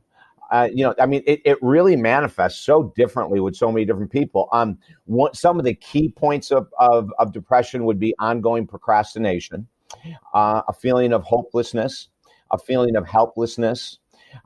[0.51, 4.11] Uh, you know, I mean, it, it really manifests so differently with so many different
[4.11, 4.47] people.
[4.51, 9.67] Um, what, some of the key points of, of, of depression would be ongoing procrastination,
[10.33, 12.09] uh, a feeling of hopelessness,
[12.51, 13.99] a feeling of helplessness,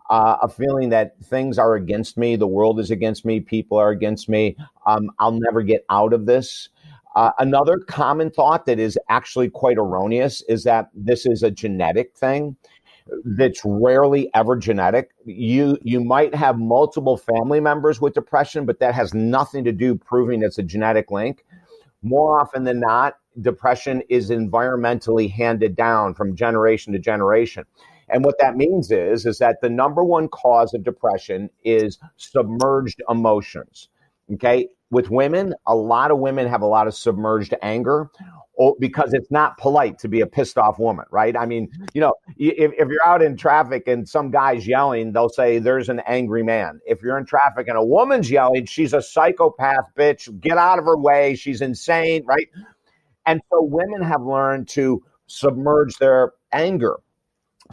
[0.10, 3.90] uh, a feeling that things are against me, the world is against me, people are
[3.90, 4.56] against me.
[4.86, 6.70] Um, I'll never get out of this.
[7.16, 12.16] Uh, another common thought that is actually quite erroneous is that this is a genetic
[12.16, 12.56] thing
[13.26, 15.12] that's rarely ever genetic.
[15.26, 19.96] You you might have multiple family members with depression, but that has nothing to do
[19.96, 21.46] proving it's a genetic link.
[22.02, 27.66] More often than not, depression is environmentally handed down from generation to generation.
[28.14, 33.02] And what that means is is that the number one cause of depression is submerged
[33.10, 33.90] emotions.
[34.34, 34.70] Okay?
[34.92, 38.10] With women, a lot of women have a lot of submerged anger
[38.60, 41.36] Oh, because it's not polite to be a pissed off woman, right?
[41.36, 45.30] I mean, you know, if, if you're out in traffic and some guy's yelling, they'll
[45.30, 46.80] say there's an angry man.
[46.86, 50.40] If you're in traffic and a woman's yelling, she's a psychopath bitch.
[50.40, 51.34] Get out of her way.
[51.34, 52.48] She's insane, right?
[53.26, 56.98] And so women have learned to submerge their anger,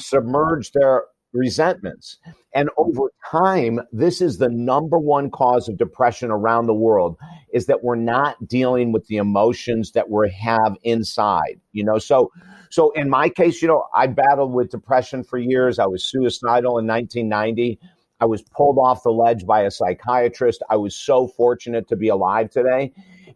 [0.01, 2.19] submerge their resentments.
[2.55, 7.17] And over time, this is the number one cause of depression around the world
[7.53, 11.99] is that we're not dealing with the emotions that we have inside, you know?
[11.99, 12.33] So,
[12.71, 15.79] so in my case, you know, I battled with depression for years.
[15.79, 17.79] I was suicidal in 1990.
[18.21, 20.63] I was pulled off the ledge by a psychiatrist.
[20.69, 22.93] I was so fortunate to be alive today.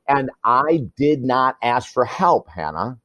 [0.08, 2.98] And I did not ask for help, Hannah.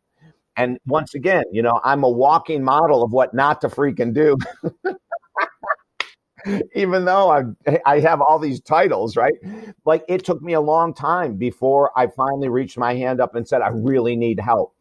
[0.60, 4.38] And once again, you know, I'm a walking model of what not to freaking do.
[6.76, 7.44] Even though I
[7.86, 9.36] I have all these titles, right?
[9.86, 13.48] Like it took me a long time before I finally reached my hand up and
[13.48, 14.76] said I really need help.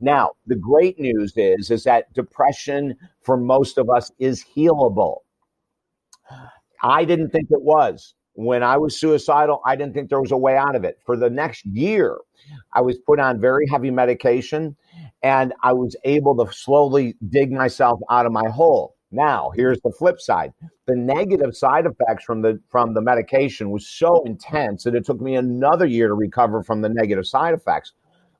[0.00, 5.18] Now, the great news is is that depression for most of us is healable.
[6.80, 8.14] I didn't think it was.
[8.34, 10.98] When I was suicidal, I didn't think there was a way out of it.
[11.04, 12.18] For the next year,
[12.72, 14.76] I was put on very heavy medication
[15.24, 18.94] and I was able to slowly dig myself out of my hole.
[19.10, 20.52] Now, here's the flip side.
[20.86, 25.20] The negative side effects from the from the medication was so intense that it took
[25.20, 27.92] me another year to recover from the negative side effects.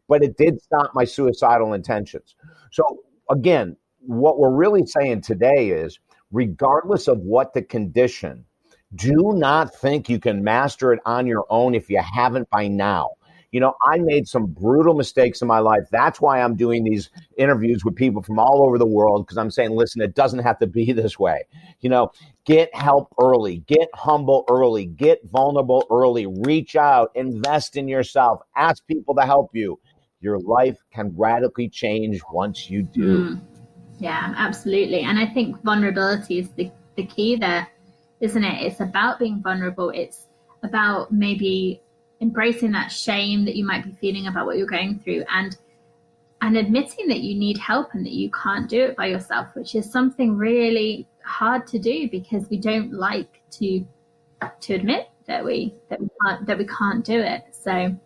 [0.08, 2.34] But it did stop my suicidal intentions.
[2.70, 2.84] So
[3.30, 5.98] again, what we're really saying today is
[6.32, 8.44] regardless of what the condition,
[8.94, 13.08] do not think you can master it on your own if you haven't by now
[13.54, 15.84] you know, I made some brutal mistakes in my life.
[15.92, 19.52] That's why I'm doing these interviews with people from all over the world because I'm
[19.52, 21.44] saying, listen, it doesn't have to be this way.
[21.78, 22.10] You know,
[22.44, 28.84] get help early, get humble early, get vulnerable early, reach out, invest in yourself, ask
[28.88, 29.78] people to help you.
[30.20, 33.36] Your life can radically change once you do.
[33.36, 33.40] Mm.
[34.00, 35.02] Yeah, absolutely.
[35.02, 37.68] And I think vulnerability is the, the key there,
[38.18, 38.66] isn't it?
[38.66, 39.90] It's about being vulnerable.
[39.90, 40.26] It's
[40.64, 41.83] about maybe
[42.20, 45.56] embracing that shame that you might be feeling about what you're going through and
[46.40, 49.74] and admitting that you need help and that you can't do it by yourself which
[49.74, 53.84] is something really hard to do because we don't like to
[54.60, 57.44] to admit that we that we can't that we can't do it.
[57.52, 57.96] So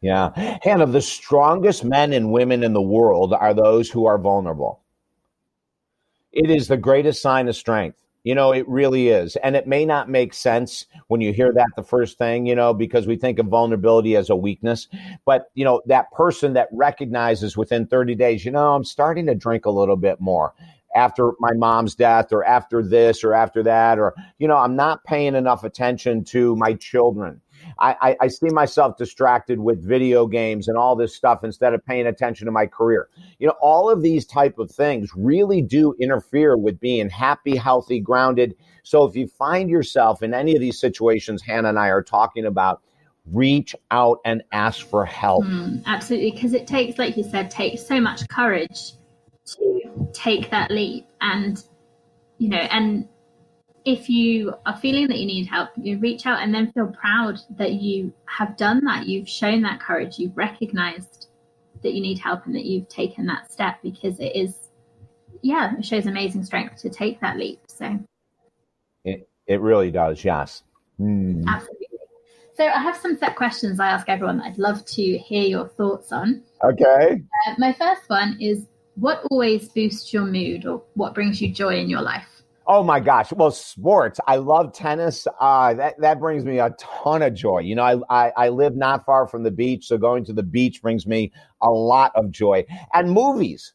[0.00, 0.58] yeah.
[0.62, 4.80] Hannah the strongest men and women in the world are those who are vulnerable.
[6.32, 9.36] It is the greatest sign of strength you know, it really is.
[9.36, 12.74] And it may not make sense when you hear that the first thing, you know,
[12.74, 14.88] because we think of vulnerability as a weakness.
[15.24, 19.34] But, you know, that person that recognizes within 30 days, you know, I'm starting to
[19.34, 20.54] drink a little bit more.
[20.96, 25.04] after my mom's death or after this or after that or you know i'm not
[25.04, 27.40] paying enough attention to my children
[27.78, 31.84] I, I, I, see myself distracted with video games and all this stuff instead of
[31.84, 33.08] paying attention to my career.
[33.38, 38.00] You know all of these type of things really do interfere with being happy healthy
[38.00, 38.54] grounded.
[38.82, 42.46] So if you find yourself in any of these situations hannah and i are talking
[42.46, 42.82] about
[43.32, 45.44] reach out and ask for help.
[45.44, 48.92] Mm, absolutely because it takes like you said takes so much courage
[49.44, 51.62] to take that leap and
[52.38, 53.08] you know and
[53.88, 57.40] if you are feeling that you need help you reach out and then feel proud
[57.56, 59.06] that you have done that.
[59.06, 60.18] You've shown that courage.
[60.18, 61.28] You've recognized
[61.82, 64.68] that you need help and that you've taken that step because it is
[65.40, 67.60] yeah it shows amazing strength to take that leap.
[67.68, 67.98] So
[69.04, 70.64] it, it really does yes.
[71.00, 71.46] Mm.
[71.46, 71.86] absolutely.
[72.54, 75.66] So i have some set questions i ask everyone that i'd love to hear your
[75.66, 76.42] thoughts on.
[76.62, 77.22] Okay.
[77.46, 81.78] Uh, my first one is what always boosts your mood or what brings you joy
[81.78, 82.37] in your life?
[82.70, 83.32] Oh my gosh!
[83.32, 84.20] Well, sports.
[84.26, 85.26] I love tennis.
[85.40, 87.60] Uh, that that brings me a ton of joy.
[87.60, 90.42] You know, I, I, I live not far from the beach, so going to the
[90.42, 92.66] beach brings me a lot of joy.
[92.92, 93.72] And movies.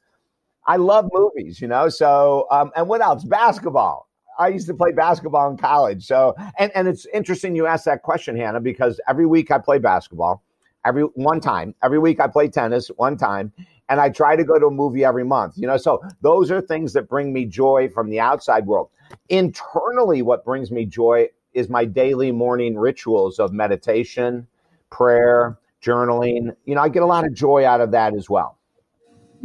[0.68, 1.60] I love movies.
[1.60, 3.24] You know, so um, and what else?
[3.24, 4.08] Basketball.
[4.38, 6.06] I used to play basketball in college.
[6.06, 9.80] So and and it's interesting you asked that question, Hannah, because every week I play
[9.80, 10.44] basketball.
[10.86, 13.54] Every one time, every week I play tennis one time,
[13.90, 15.58] and I try to go to a movie every month.
[15.58, 18.90] You know, so those are things that bring me joy from the outside world.
[19.30, 24.48] Internally, what brings me joy is my daily morning rituals of meditation,
[24.90, 26.56] prayer, journaling.
[26.66, 28.58] You know, I get a lot of joy out of that as well.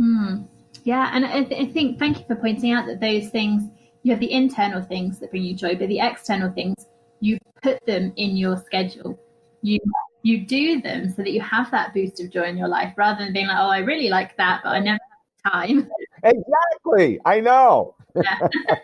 [0.01, 0.47] Mm.
[0.85, 3.71] Yeah, and I, th- I think thank you for pointing out that those things
[4.03, 6.87] you have the internal things that bring you joy, but the external things
[7.21, 9.19] you put them in your schedule.
[9.61, 9.81] You
[10.29, 13.25] you do them so that you have that boost of joy in your life rather
[13.25, 14.99] than being like, oh, I really like that, but I never
[15.45, 15.91] have time.
[16.23, 17.19] Exactly.
[17.25, 17.95] I know.
[18.15, 18.39] yeah.
[18.69, 18.77] uh,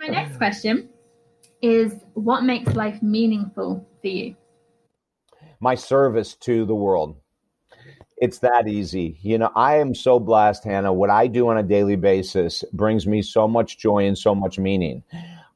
[0.00, 0.88] my next question
[1.60, 4.34] is what makes life meaningful for you?
[5.60, 7.16] My service to the world.
[8.16, 9.18] It's that easy.
[9.22, 10.92] You know, I am so blessed, Hannah.
[10.92, 14.58] What I do on a daily basis brings me so much joy and so much
[14.58, 15.02] meaning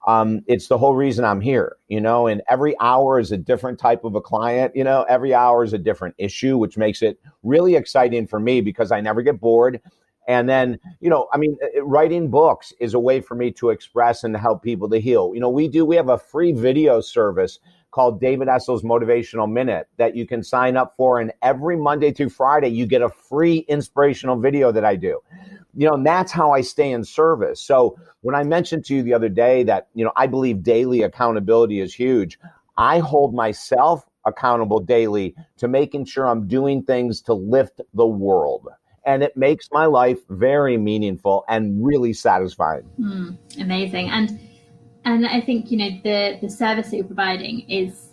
[0.07, 3.79] um, it's the whole reason I'm here, you know, and every hour is a different
[3.79, 7.19] type of a client, you know, every hour is a different issue, which makes it
[7.43, 9.81] really exciting for me because I never get bored.
[10.27, 13.71] And then, you know, I mean, uh, writing books is a way for me to
[13.71, 15.33] express and to help people to heal.
[15.35, 17.59] You know, we do, we have a free video service
[17.91, 21.21] called David Essel's Motivational Minute that you can sign up for.
[21.21, 25.21] And every Monday through Friday, you get a free inspirational video that I do
[25.77, 27.61] you know, and that's how I stay in service.
[27.61, 31.03] So when I mentioned to you the other day that, you know, I believe daily
[31.03, 32.39] accountability is huge,
[32.77, 38.69] I hold myself accountable daily to making sure I'm doing things to lift the world.
[39.07, 42.89] And it makes my life very meaningful and really satisfying.
[42.99, 44.09] Mm, amazing.
[44.09, 44.41] And
[45.05, 48.13] and I think, you know, the the service that you're providing is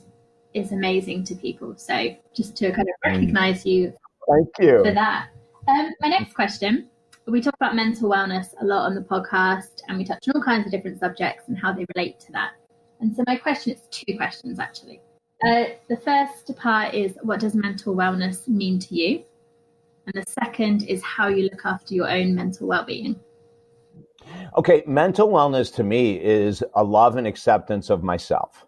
[0.53, 1.77] is amazing to people.
[1.77, 3.93] So just to kind of recognize you
[4.29, 5.29] Thank you for that.
[5.67, 6.90] Um, my next question
[7.27, 10.43] we talk about mental wellness a lot on the podcast and we touch on all
[10.43, 12.53] kinds of different subjects and how they relate to that.
[12.99, 15.01] And so my question is two questions actually.
[15.45, 19.23] Uh, the first part is what does mental wellness mean to you?
[20.05, 23.19] And the second is how you look after your own mental well-being.
[24.57, 28.65] Okay, mental wellness to me is a love and acceptance of myself.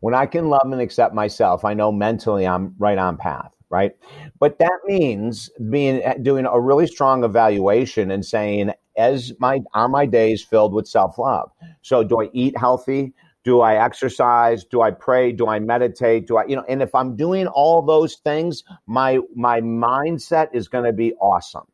[0.00, 3.92] When I can love and accept myself, I know mentally I'm right on path right?
[4.38, 9.88] But that means being eh, doing a really strong evaluation and saying, as my are
[9.88, 11.50] my days filled with self love?
[11.80, 13.14] So do I eat healthy?
[13.44, 14.64] Do I exercise?
[14.64, 15.32] Do I pray?
[15.32, 16.28] Do I meditate?
[16.28, 20.68] Do I, you know, and if I'm doing all those things, my my mindset is
[20.68, 21.66] going to be awesome.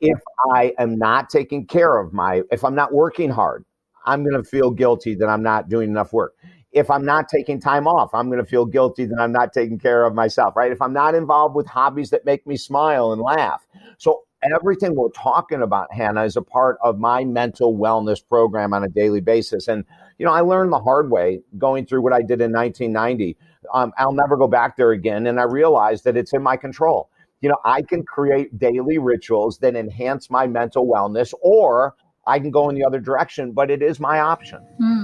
[0.00, 0.20] If
[0.52, 3.64] I am not taking care of my, if I'm not working hard,
[4.04, 6.34] I'm going to feel guilty that I'm not doing enough work
[6.74, 9.78] if I'm not taking time off, I'm going to feel guilty that I'm not taking
[9.78, 10.72] care of myself, right?
[10.72, 13.64] If I'm not involved with hobbies that make me smile and laugh.
[13.96, 18.82] So everything we're talking about, Hannah, is a part of my mental wellness program on
[18.82, 19.68] a daily basis.
[19.68, 19.84] And,
[20.18, 23.36] you know, I learned the hard way going through what I did in 1990.
[23.72, 25.28] Um, I'll never go back there again.
[25.28, 27.08] And I realized that it's in my control.
[27.40, 31.94] You know, I can create daily rituals that enhance my mental wellness, or
[32.26, 34.66] I can go in the other direction, but it is my option.
[34.80, 35.03] Mm.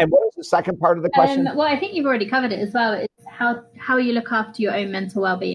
[0.00, 1.46] And what was the second part of the question?
[1.46, 2.94] Um, well, I think you've already covered it as well.
[2.94, 5.54] It's how how you look after your own mental well being.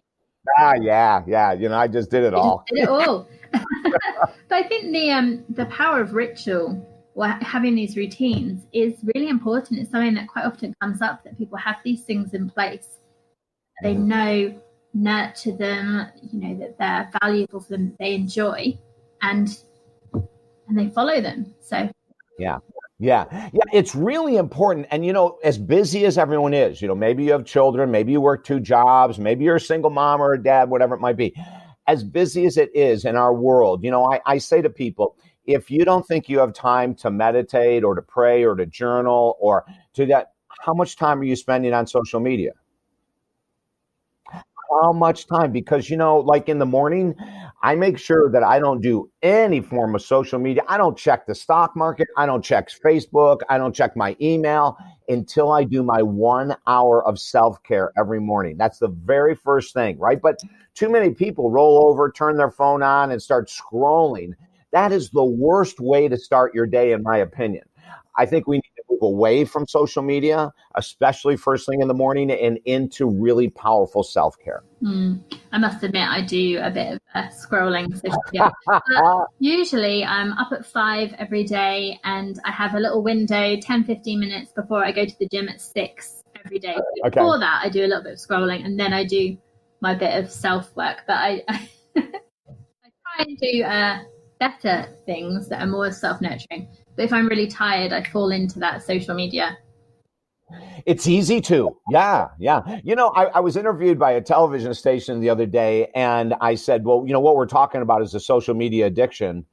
[0.60, 1.54] Ah, yeah, yeah.
[1.54, 2.64] You know, I just did it all.
[2.68, 3.28] Did it all.
[3.52, 9.30] but I think the um the power of ritual or having these routines is really
[9.30, 9.80] important.
[9.80, 13.00] It's something that quite often comes up that people have these things in place.
[13.82, 14.08] They mm-hmm.
[14.08, 14.62] know
[14.94, 18.78] nurture them, you know, that they're valuable for them, they enjoy.
[19.22, 19.50] And
[20.68, 21.54] and they follow them.
[21.62, 21.90] So,
[22.40, 22.58] yeah.
[22.98, 23.26] Yeah.
[23.54, 23.64] Yeah.
[23.74, 24.88] It's really important.
[24.90, 28.14] And, you know, as busy as everyone is, you know, maybe you have children, maybe
[28.14, 31.18] you work two jobs, maybe you're a single mom or a dad, whatever it might
[31.18, 31.36] be.
[31.88, 35.18] As busy as it is in our world, you know, I, I say to people,
[35.46, 39.36] if you don't think you have time to meditate or to pray or to journal
[39.40, 40.32] or to that,
[40.62, 42.54] how much time are you spending on social media?
[44.82, 45.52] How much time?
[45.52, 47.14] Because, you know, like in the morning,
[47.66, 50.62] I make sure that I don't do any form of social media.
[50.68, 52.08] I don't check the stock market.
[52.16, 53.40] I don't check Facebook.
[53.50, 54.78] I don't check my email
[55.10, 58.56] until I do my one hour of self care every morning.
[58.56, 60.22] That's the very first thing, right?
[60.22, 60.42] But
[60.76, 64.34] too many people roll over, turn their phone on, and start scrolling.
[64.72, 67.64] That is the worst way to start your day, in my opinion.
[68.16, 72.32] I think we need move away from social media, especially first thing in the morning,
[72.32, 74.64] and into really powerful self care.
[74.84, 75.22] Mm,
[75.52, 77.88] I must admit, I do a bit of uh, scrolling.
[79.40, 84.20] Usually, I'm up at five every day, and I have a little window 10 15
[84.20, 86.76] minutes before I go to the gym at six every day.
[86.76, 87.20] So okay.
[87.20, 89.38] Before that, I do a little bit of scrolling, and then I do
[89.82, 91.04] my bit of self work.
[91.08, 94.00] But I, I, I try and do uh,
[94.40, 96.70] better things that are more self nurturing.
[96.96, 99.58] But if I'm really tired, I fall into that social media.
[100.86, 101.76] It's easy to.
[101.90, 102.80] Yeah, yeah.
[102.84, 106.54] You know, I, I, was interviewed by a television station the other day, and I
[106.56, 109.46] said, "Well, you know, what we're talking about is a social media addiction."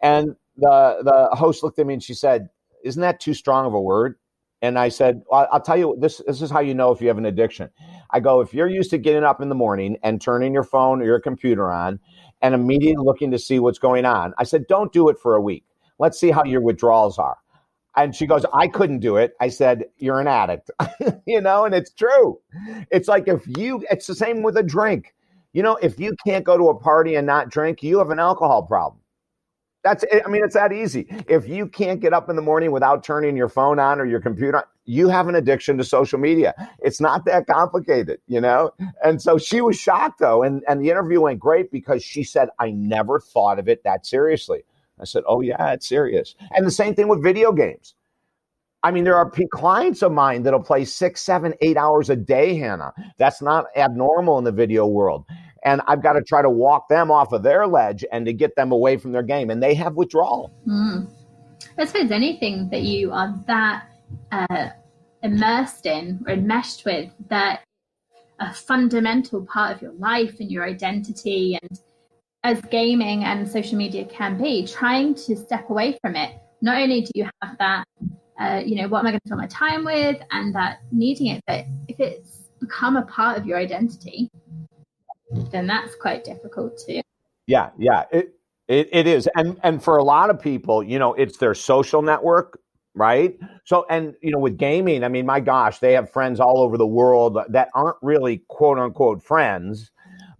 [0.00, 2.48] And the the host looked at me and she said,
[2.84, 4.16] "Isn't that too strong of a word?"
[4.60, 6.20] And I said, well, "I'll tell you this.
[6.26, 7.70] This is how you know if you have an addiction."
[8.10, 11.00] I go, "If you're used to getting up in the morning and turning your phone
[11.00, 12.00] or your computer on,
[12.40, 15.40] and immediately looking to see what's going on," I said, "Don't do it for a
[15.40, 15.64] week."
[16.02, 17.38] Let's see how your withdrawals are.
[17.96, 19.34] And she goes, I couldn't do it.
[19.40, 20.70] I said, You're an addict,
[21.26, 22.40] you know, and it's true.
[22.90, 25.14] It's like if you, it's the same with a drink.
[25.52, 28.18] You know, if you can't go to a party and not drink, you have an
[28.18, 29.00] alcohol problem.
[29.84, 31.06] That's I mean, it's that easy.
[31.28, 34.20] If you can't get up in the morning without turning your phone on or your
[34.20, 36.54] computer you have an addiction to social media.
[36.80, 38.72] It's not that complicated, you know?
[39.04, 40.42] And so she was shocked though.
[40.42, 44.06] And, and the interview went great because she said, I never thought of it that
[44.06, 44.64] seriously.
[45.02, 46.34] I said, Oh, yeah, it's serious.
[46.52, 47.94] And the same thing with video games.
[48.84, 52.56] I mean, there are clients of mine that'll play six, seven, eight hours a day,
[52.56, 52.92] Hannah.
[53.18, 55.24] That's not abnormal in the video world.
[55.64, 58.56] And I've got to try to walk them off of their ledge and to get
[58.56, 59.50] them away from their game.
[59.50, 60.52] And they have withdrawal.
[60.66, 61.08] Mm.
[61.78, 63.84] I suppose anything that you are that
[64.32, 64.70] uh,
[65.22, 67.62] immersed in or enmeshed with that
[68.40, 71.80] a fundamental part of your life and your identity and
[72.44, 76.34] as gaming and social media can be, trying to step away from it.
[76.60, 77.84] Not only do you have that,
[78.38, 81.28] uh, you know, what am I going to fill my time with, and that needing
[81.28, 84.30] it, but if it's become a part of your identity,
[85.50, 87.00] then that's quite difficult too.
[87.46, 88.34] Yeah, yeah, it,
[88.68, 92.02] it it is, and and for a lot of people, you know, it's their social
[92.02, 92.58] network
[92.94, 93.38] right?
[93.64, 96.76] So, and you know, with gaming, I mean, my gosh, they have friends all over
[96.76, 99.90] the world that aren't really quote unquote friends,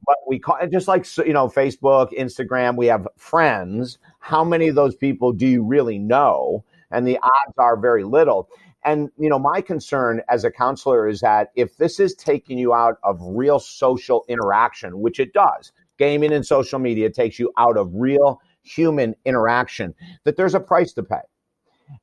[0.04, 3.98] but we call it just like you know facebook instagram we have friends.
[4.20, 6.64] How many of those people do you really know?
[6.90, 8.48] And the odds are very little.
[8.84, 12.74] And you know my concern as a counselor is that if this is taking you
[12.74, 17.76] out of real social interaction which it does gaming and social media takes you out
[17.76, 19.94] of real human interaction
[20.24, 21.20] that there's a price to pay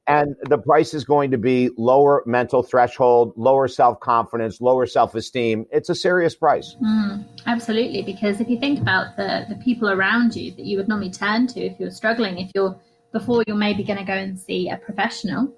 [0.08, 5.14] and the price is going to be lower mental threshold, lower self confidence, lower self
[5.14, 5.66] esteem.
[5.72, 6.76] It's a serious price.
[6.82, 10.88] Mm, absolutely, because if you think about the the people around you that you would
[10.88, 12.76] normally turn to if you're struggling, if you're
[13.12, 15.54] before you're maybe going to go and see a professional,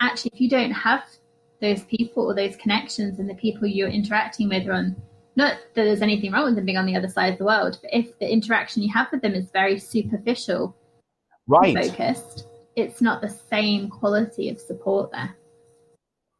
[0.00, 1.04] actually, if you don't have
[1.60, 4.96] those people or those connections and the people you're interacting with are on
[5.36, 7.78] not that there's anything wrong with them being on the other side of the world,
[7.82, 10.74] but if the interaction you have with them is very superficial,
[11.46, 12.46] right, focused
[12.76, 15.36] it's not the same quality of support there.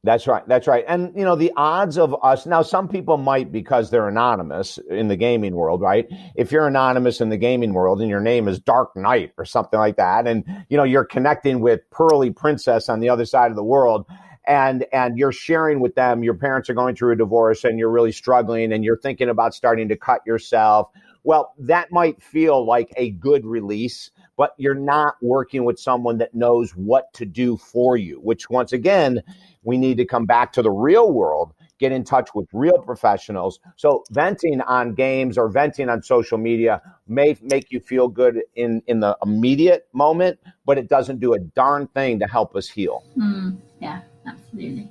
[0.05, 0.47] That's right.
[0.47, 0.84] That's right.
[0.87, 5.09] And, you know, the odds of us now, some people might because they're anonymous in
[5.09, 6.07] the gaming world, right?
[6.37, 9.80] If you're anonymous in the gaming world and your name is Dark Knight or something
[9.80, 13.57] like that, and, you know, you're connecting with Pearly Princess on the other side of
[13.57, 14.07] the world,
[14.47, 17.91] and and you're sharing with them your parents are going through a divorce and you're
[17.91, 20.89] really struggling and you're thinking about starting to cut yourself
[21.24, 26.34] well that might feel like a good release but you're not working with someone that
[26.34, 29.22] knows what to do for you, which once again,
[29.62, 33.59] we need to come back to the real world, get in touch with real professionals.
[33.76, 38.82] So venting on games or venting on social media may make you feel good in,
[38.87, 43.05] in the immediate moment, but it doesn't do a darn thing to help us heal.
[43.16, 44.89] Mm, yeah, absolutely.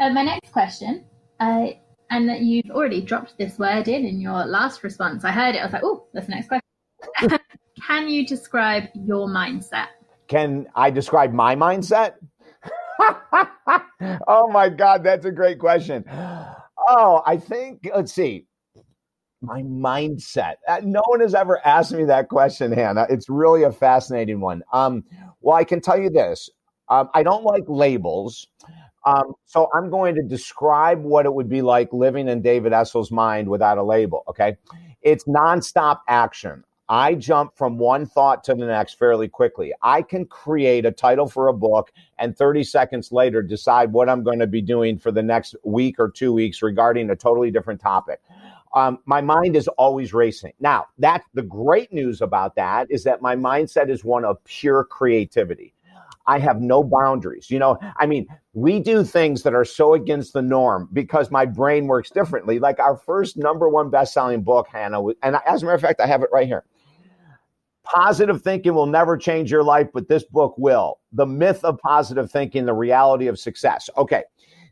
[0.00, 1.04] Uh, my next question,
[1.40, 1.68] uh,
[2.10, 5.24] and that you've already dropped this word in in your last response.
[5.24, 5.58] I heard it.
[5.58, 7.38] I was like, oh, that's the next question.
[7.86, 9.88] Can you describe your mindset?
[10.28, 12.14] can I describe my mindset?
[14.28, 16.04] oh my God, that's a great question.
[16.88, 18.46] Oh, I think, let's see,
[19.40, 20.54] my mindset.
[20.66, 23.06] Uh, no one has ever asked me that question, Hannah.
[23.08, 24.62] It's really a fascinating one.
[24.72, 25.04] Um,
[25.40, 26.50] well, I can tell you this
[26.88, 28.46] um, I don't like labels.
[29.06, 33.10] Um, so I'm going to describe what it would be like living in David Essel's
[33.10, 34.22] mind without a label.
[34.28, 34.56] Okay.
[35.02, 36.64] It's nonstop action.
[36.88, 39.74] I jump from one thought to the next fairly quickly.
[39.82, 44.22] I can create a title for a book and 30 seconds later decide what I'm
[44.24, 47.80] going to be doing for the next week or two weeks regarding a totally different
[47.80, 48.20] topic.
[48.74, 50.52] Um, my mind is always racing.
[50.60, 54.84] Now, that's the great news about that is that my mindset is one of pure
[54.84, 55.74] creativity.
[56.26, 57.50] I have no boundaries.
[57.50, 61.46] You know, I mean, we do things that are so against the norm because my
[61.46, 62.58] brain works differently.
[62.58, 66.00] Like our first number one best selling book, Hannah, and as a matter of fact,
[66.00, 66.64] I have it right here.
[67.94, 70.98] Positive thinking will never change your life, but this book will.
[71.12, 73.88] The myth of positive thinking, the reality of success.
[73.96, 74.24] Okay.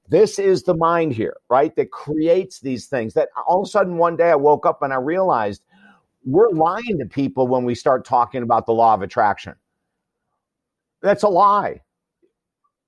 [0.09, 1.75] This is the mind here, right?
[1.77, 4.93] That creates these things that all of a sudden one day I woke up and
[4.93, 5.63] I realized
[6.25, 9.55] we're lying to people when we start talking about the law of attraction.
[11.01, 11.81] That's a lie.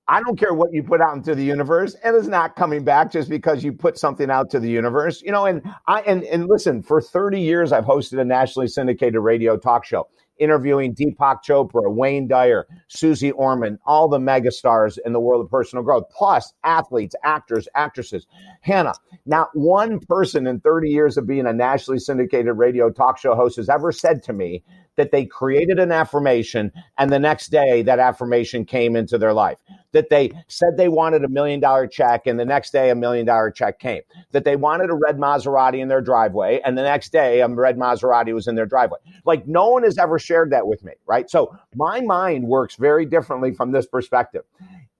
[0.09, 1.95] I don't care what you put out into the universe.
[2.03, 5.21] It is not coming back just because you put something out to the universe.
[5.21, 9.21] You know, and I and and listen, for 30 years I've hosted a nationally syndicated
[9.21, 10.07] radio talk show
[10.39, 15.83] interviewing Deepak Chopra, Wayne Dyer, Susie Orman, all the megastars in the world of personal
[15.83, 18.25] growth, plus athletes, actors, actresses.
[18.61, 18.93] Hannah,
[19.25, 23.57] not one person in 30 years of being a nationally syndicated radio talk show host
[23.57, 24.63] has ever said to me
[24.99, 29.57] that they created an affirmation and the next day that affirmation came into their life.
[29.93, 33.25] That they said they wanted a million dollar check and the next day a million
[33.25, 34.01] dollar check came.
[34.31, 37.77] That they wanted a red Maserati in their driveway and the next day a red
[37.77, 38.99] Maserati was in their driveway.
[39.23, 41.29] Like no one has ever shared that with me, right?
[41.29, 44.43] So my mind works very differently from this perspective.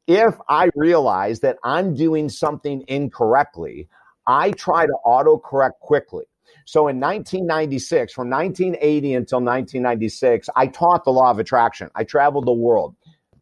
[0.07, 3.89] If I realize that I'm doing something incorrectly,
[4.25, 6.23] I try to autocorrect quickly.
[6.65, 11.89] So in 1996, from 1980 until 1996, I taught the law of attraction.
[11.95, 12.95] I traveled the world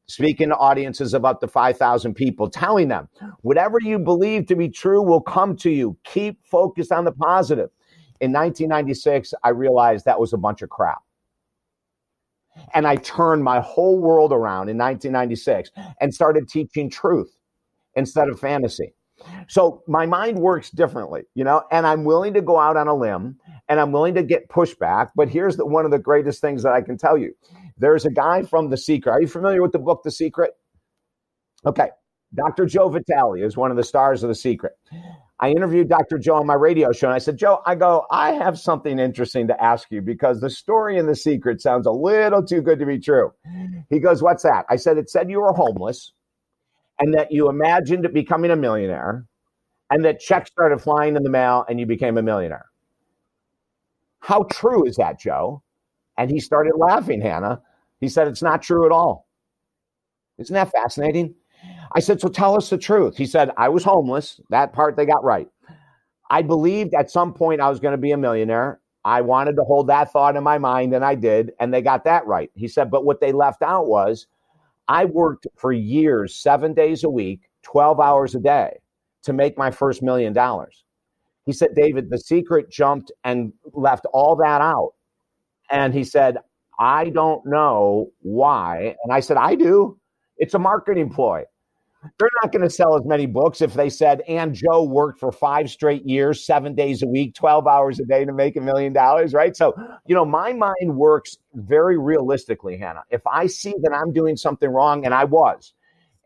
[0.08, 3.10] speaking to audiences of up to 5,000 people, telling them
[3.42, 5.98] whatever you believe to be true will come to you.
[6.06, 7.70] Keep focused on the positive.
[8.20, 11.00] In 1996, I realized that was a bunch of crap.
[12.74, 15.70] And I turned my whole world around in 1996
[16.02, 17.38] and started teaching truth
[17.96, 18.94] instead of fantasy.
[19.48, 22.94] So my mind works differently, you know, and I'm willing to go out on a
[22.94, 23.38] limb
[23.70, 25.10] and I'm willing to get pushback.
[25.16, 27.34] But here's the, one of the greatest things that I can tell you.
[27.78, 29.12] There's a guy from The Secret.
[29.12, 30.52] Are you familiar with the book The Secret?
[31.66, 31.90] Okay.
[32.34, 32.66] Dr.
[32.66, 34.74] Joe Vitale is one of the stars of The Secret.
[35.40, 36.18] I interviewed Dr.
[36.18, 39.48] Joe on my radio show and I said, Joe, I go, I have something interesting
[39.48, 42.86] to ask you because the story in The Secret sounds a little too good to
[42.86, 43.32] be true.
[43.90, 44.66] He goes, What's that?
[44.70, 46.12] I said, It said you were homeless
[47.00, 49.26] and that you imagined becoming a millionaire
[49.90, 52.66] and that checks started flying in the mail and you became a millionaire.
[54.20, 55.64] How true is that, Joe?
[56.18, 57.62] And he started laughing, Hannah.
[58.00, 59.28] He said, It's not true at all.
[60.38, 61.36] Isn't that fascinating?
[61.96, 63.18] I said, So tell us the truth.
[63.18, 64.42] He said, I was homeless.
[64.50, 65.48] That part they got right.
[66.30, 68.82] I believed at some point I was going to be a millionaire.
[69.06, 71.54] I wanted to hold that thought in my mind, and I did.
[71.60, 72.52] And they got that right.
[72.56, 74.28] He said, But what they left out was
[74.88, 78.78] I worked for years, seven days a week, 12 hours a day
[79.24, 80.86] to make my first million dollars.
[81.46, 84.94] He said, David, the secret jumped and left all that out.
[85.72, 86.38] And he said,
[86.80, 88.96] I don't know why.
[89.04, 89.98] And I said, I do.
[90.38, 91.44] It's a marketing ploy.
[92.18, 95.32] They're not going to sell as many books if they said, and Joe worked for
[95.32, 98.94] five straight years, seven days a week, 12 hours a day to make a million
[98.94, 99.56] dollars, right?
[99.56, 99.74] So,
[100.06, 103.04] you know, my mind works very realistically, Hannah.
[103.10, 105.74] If I see that I'm doing something wrong, and I was,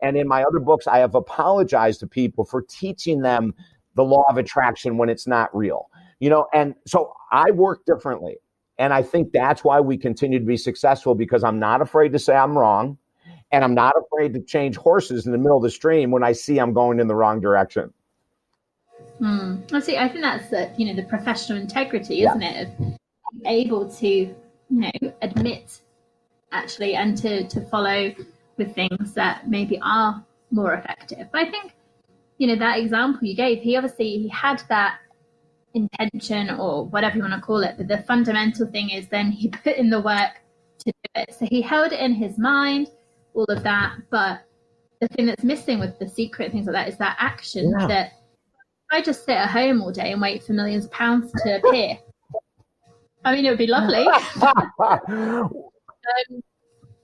[0.02, 3.54] and in my other books, I have apologized to people for teaching them
[3.94, 8.36] the law of attraction when it's not real, you know, and so I work differently.
[8.78, 12.18] And I think that's why we continue to be successful because I'm not afraid to
[12.18, 12.98] say I'm wrong
[13.52, 16.32] and I'm not afraid to change horses in the middle of the stream when I
[16.32, 17.92] see I'm going in the wrong direction.
[19.18, 19.56] Hmm.
[19.72, 19.98] I see.
[19.98, 22.62] I think that's the you know the professional integrity, isn't yeah.
[22.62, 22.68] it?
[22.80, 22.98] Of
[23.44, 24.34] able to you
[24.70, 24.90] know
[25.20, 25.80] admit
[26.50, 28.12] actually and to to follow
[28.56, 31.28] with things that maybe are more effective.
[31.30, 31.74] But I think
[32.38, 33.62] you know that example you gave.
[33.62, 34.98] He obviously he had that
[35.74, 39.48] intention or whatever you want to call it, but the fundamental thing is then he
[39.64, 40.40] put in the work
[40.78, 41.34] to do it.
[41.38, 42.88] So he held it in his mind
[43.34, 43.96] all of that.
[44.10, 44.46] But
[45.00, 47.86] the thing that's missing with the secret and things like that is that action yeah.
[47.86, 48.12] that
[48.90, 51.98] I just sit at home all day and wait for millions of pounds to appear.
[53.24, 54.06] I mean, it would be lovely.
[54.42, 55.52] um,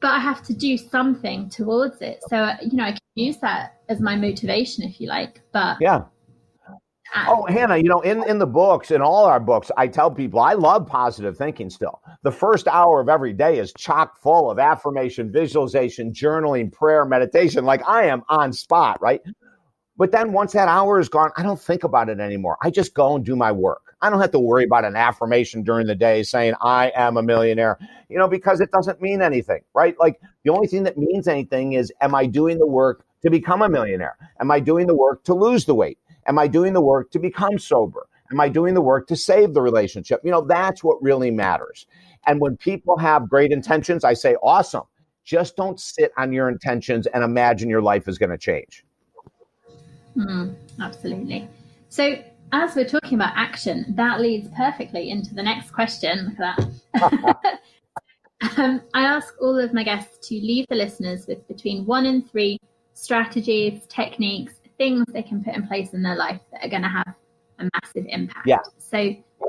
[0.00, 2.20] but I have to do something towards it.
[2.28, 5.40] So, you know, I can use that as my motivation, if you like.
[5.52, 6.04] But yeah.
[7.16, 10.40] Oh, Hannah, you know, in, in the books, in all our books, I tell people
[10.40, 12.00] I love positive thinking still.
[12.22, 17.64] The first hour of every day is chock full of affirmation, visualization, journaling, prayer, meditation.
[17.64, 19.20] Like I am on spot, right?
[19.96, 22.56] But then once that hour is gone, I don't think about it anymore.
[22.62, 23.96] I just go and do my work.
[24.00, 27.22] I don't have to worry about an affirmation during the day saying I am a
[27.22, 27.78] millionaire,
[28.08, 29.96] you know, because it doesn't mean anything, right?
[29.98, 33.62] Like the only thing that means anything is am I doing the work to become
[33.62, 34.16] a millionaire?
[34.40, 35.98] Am I doing the work to lose the weight?
[36.28, 38.06] Am I doing the work to become sober?
[38.30, 40.20] Am I doing the work to save the relationship?
[40.22, 41.86] You know, that's what really matters.
[42.26, 44.82] And when people have great intentions, I say, awesome.
[45.24, 48.84] Just don't sit on your intentions and imagine your life is going to change.
[50.16, 51.48] Mm, absolutely.
[51.88, 52.22] So,
[52.52, 56.34] as we're talking about action, that leads perfectly into the next question.
[56.38, 56.40] Look
[57.02, 57.60] at that.
[58.58, 62.28] um, I ask all of my guests to leave the listeners with between one and
[62.30, 62.58] three
[62.94, 66.88] strategies, techniques, things they can put in place in their life that are going to
[66.88, 67.14] have
[67.58, 68.46] a massive impact.
[68.46, 68.58] Yeah.
[68.78, 68.98] So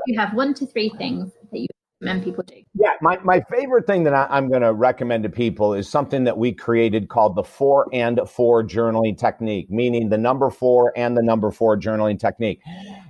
[0.06, 1.66] you have one to three things that you
[2.00, 2.54] recommend people do.
[2.74, 6.24] Yeah, my, my favorite thing that I, am going to recommend to people is something
[6.24, 11.16] that we created called the four and four journaling technique, meaning the number four and
[11.16, 12.60] the number four journaling technique.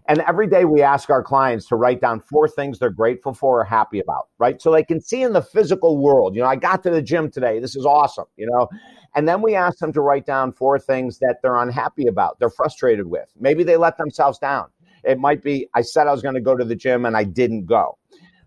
[0.09, 3.61] And every day we ask our clients to write down four things they're grateful for
[3.61, 4.61] or happy about, right?
[4.61, 7.31] So they can see in the physical world, you know, I got to the gym
[7.31, 7.61] today.
[7.61, 8.69] This is awesome, you know.
[9.15, 12.51] And then we ask them to write down four things that they're unhappy about, they're
[12.51, 13.29] frustrated with.
[13.39, 14.67] Maybe they let themselves down.
[15.05, 17.25] It might be, I said I was going to go to the gym and I
[17.25, 17.97] didn't go.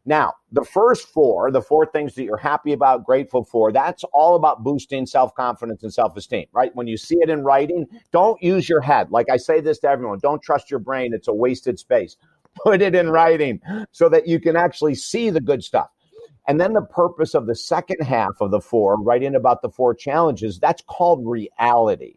[0.06, 4.36] Now, the first four, the four things that you're happy about, grateful for, that's all
[4.36, 6.76] about boosting self confidence and self esteem, right?
[6.76, 9.12] When you see it in writing, don't use your head.
[9.12, 12.18] Like I say this to everyone don't trust your brain, it's a wasted space.
[12.64, 13.62] Put it in writing
[13.92, 15.90] so that you can actually see the good stuff.
[16.48, 19.94] And then the purpose of the second half of the four, writing about the four
[19.94, 22.16] challenges, that's called reality.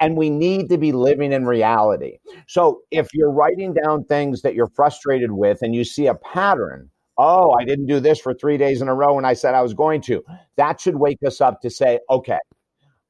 [0.00, 2.18] And we need to be living in reality.
[2.46, 6.90] So if you're writing down things that you're frustrated with and you see a pattern,
[7.18, 9.62] oh, I didn't do this for three days in a row when I said I
[9.62, 10.22] was going to,
[10.56, 12.38] that should wake us up to say, okay,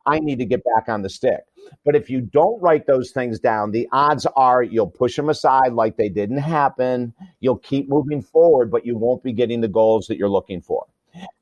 [0.09, 1.41] I need to get back on the stick.
[1.85, 5.73] But if you don't write those things down, the odds are you'll push them aside
[5.73, 7.13] like they didn't happen.
[7.41, 10.87] You'll keep moving forward, but you won't be getting the goals that you're looking for.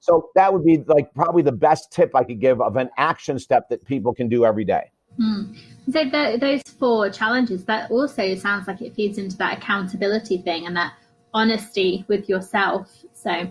[0.01, 3.39] So that would be like probably the best tip I could give of an action
[3.39, 4.91] step that people can do every day.
[5.17, 5.55] Hmm.
[5.91, 10.67] So the, those four challenges, that also sounds like it feeds into that accountability thing
[10.67, 10.95] and that
[11.33, 12.91] honesty with yourself.
[13.13, 13.51] So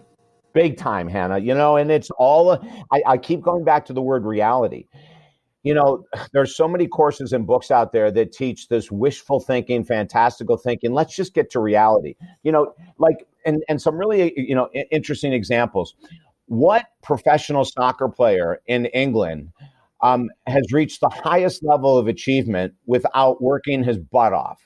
[0.55, 1.37] big time, Hannah.
[1.37, 2.53] You know, and it's all
[2.91, 4.87] I, I keep going back to the word reality
[5.65, 9.83] you know, there's so many courses and books out there that teach this wishful thinking,
[9.83, 10.93] fantastical thinking.
[10.93, 12.15] Let's just get to reality.
[12.43, 15.95] You know, like and and some really you know interesting examples.
[16.45, 19.49] What professional soccer player in England
[20.03, 24.61] um, has reached the highest level of achievement without working his butt off?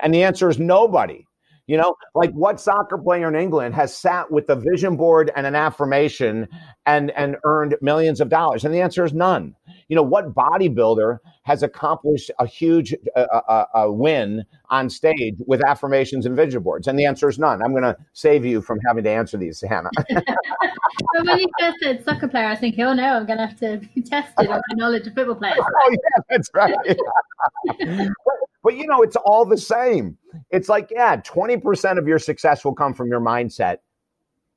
[0.00, 1.24] And the answer is nobody.
[1.68, 5.46] You know, like what soccer player in England has sat with a vision board and
[5.46, 6.48] an affirmation
[6.86, 8.64] and and earned millions of dollars?
[8.64, 9.54] And the answer is none.
[9.88, 15.62] You know, what bodybuilder has accomplished a huge uh, uh, uh, win on stage with
[15.62, 16.88] affirmations and vision boards?
[16.88, 17.62] And the answer is none.
[17.62, 19.90] I'm going to save you from having to answer these, Hannah.
[20.08, 23.46] but when you first said soccer player, I was thinking, oh no, I'm going to
[23.46, 25.58] have to be tested on my knowledge of football players.
[25.60, 26.98] oh yeah, that's right.
[28.62, 30.16] but you know, it's all the same.
[30.50, 33.78] It's like, yeah, 20% of your success will come from your mindset,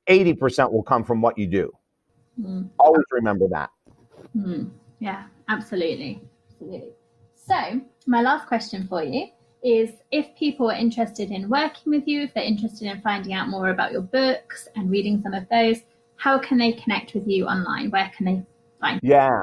[0.08, 1.72] 80% will come from what you do.
[2.40, 2.68] Mm.
[2.78, 3.70] Always remember that.
[4.36, 4.70] Mm.
[4.98, 6.22] Yeah, absolutely.
[6.50, 6.92] Absolutely.
[7.34, 9.26] So, my last question for you
[9.62, 13.48] is if people are interested in working with you, if they're interested in finding out
[13.48, 15.82] more about your books and reading some of those,
[16.16, 17.90] how can they connect with you online?
[17.90, 18.42] Where can they
[18.82, 18.98] Fine.
[19.00, 19.42] Yeah.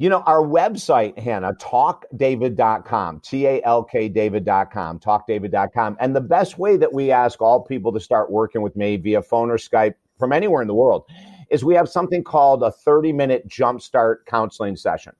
[0.00, 5.96] You know, our website, Hannah, talkdavid.com, T A L K David.com, talkdavid.com.
[6.00, 9.22] And the best way that we ask all people to start working with me via
[9.22, 11.04] phone or Skype from anywhere in the world
[11.50, 15.12] is we have something called a 30 minute jumpstart counseling session.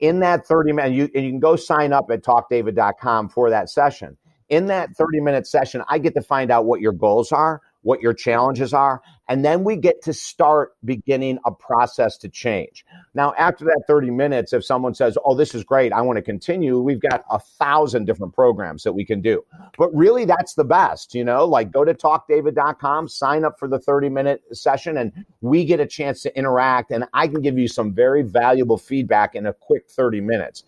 [0.00, 4.16] In that 30 minute, you, you can go sign up at talkdavid.com for that session.
[4.48, 8.00] In that 30 minute session, I get to find out what your goals are, what
[8.00, 9.02] your challenges are,
[9.32, 12.84] and then we get to start beginning a process to change.
[13.14, 16.22] Now, after that 30 minutes, if someone says, Oh, this is great, I want to
[16.22, 19.42] continue, we've got a thousand different programs that we can do.
[19.78, 23.78] But really, that's the best, you know, like go to talkdavid.com, sign up for the
[23.78, 27.68] 30 minute session, and we get a chance to interact, and I can give you
[27.68, 30.64] some very valuable feedback in a quick 30 minutes.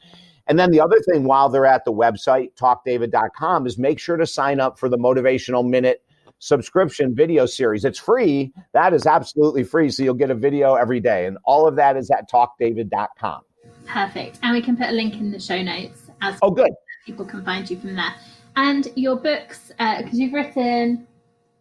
[0.47, 4.27] And then the other thing while they're at the website, talkdavid.com, is make sure to
[4.27, 6.01] sign up for the motivational minute
[6.45, 7.85] subscription video series.
[7.87, 8.53] It's free.
[8.73, 9.91] That is absolutely free.
[9.91, 11.27] So you'll get a video every day.
[11.27, 13.41] And all of that is at talkdavid.com.
[13.87, 14.39] Perfect.
[14.43, 16.71] And we can put a link in the show notes as oh, good.
[17.07, 18.15] people can find you from there.
[18.57, 21.07] And your books, because uh, you've written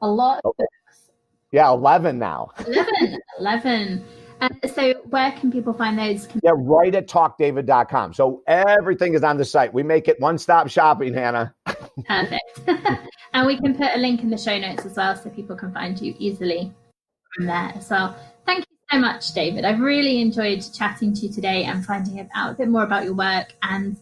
[0.01, 1.11] a lot of books.
[1.51, 2.49] Yeah, 11 now.
[2.67, 3.19] 11.
[3.39, 4.05] 11.
[4.43, 6.27] Uh, so where can people find those?
[6.43, 8.13] Yeah, right at talkdavid.com.
[8.13, 9.73] So everything is on the site.
[9.73, 11.53] We make it one-stop shopping, Hannah.
[12.05, 12.61] Perfect.
[13.33, 15.71] and we can put a link in the show notes as well so people can
[15.71, 16.73] find you easily
[17.33, 18.17] from there as well.
[18.45, 19.63] Thank you so much, David.
[19.63, 23.13] I've really enjoyed chatting to you today and finding out a bit more about your
[23.13, 23.53] work.
[23.61, 23.95] And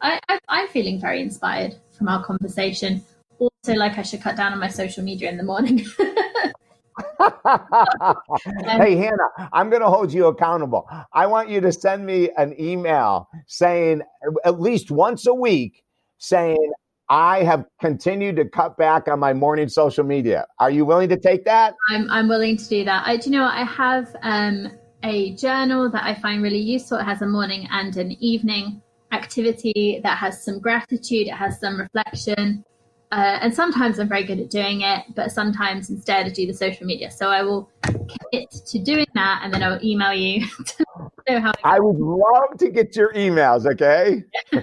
[0.00, 3.04] I, I, I'm feeling very inspired from our conversation.
[3.38, 5.86] Also, like I should cut down on my social media in the morning.
[7.18, 10.88] hey, Hannah, I'm going to hold you accountable.
[11.12, 14.02] I want you to send me an email saying
[14.44, 15.82] at least once a week
[16.18, 16.72] saying,
[17.08, 20.46] I have continued to cut back on my morning social media.
[20.58, 21.74] Are you willing to take that?
[21.90, 23.06] I'm, I'm willing to do that.
[23.06, 24.72] I, do you know, I have um,
[25.04, 26.98] a journal that I find really useful.
[26.98, 28.82] It has a morning and an evening
[29.12, 32.64] activity that has some gratitude, it has some reflection.
[33.12, 36.54] Uh, and sometimes I'm very good at doing it, but sometimes instead I do the
[36.54, 37.10] social media.
[37.10, 40.84] So I will commit to doing that, and then I'll email you to
[41.28, 41.52] know how.
[41.62, 43.64] I would love to get your emails.
[43.64, 44.24] Okay.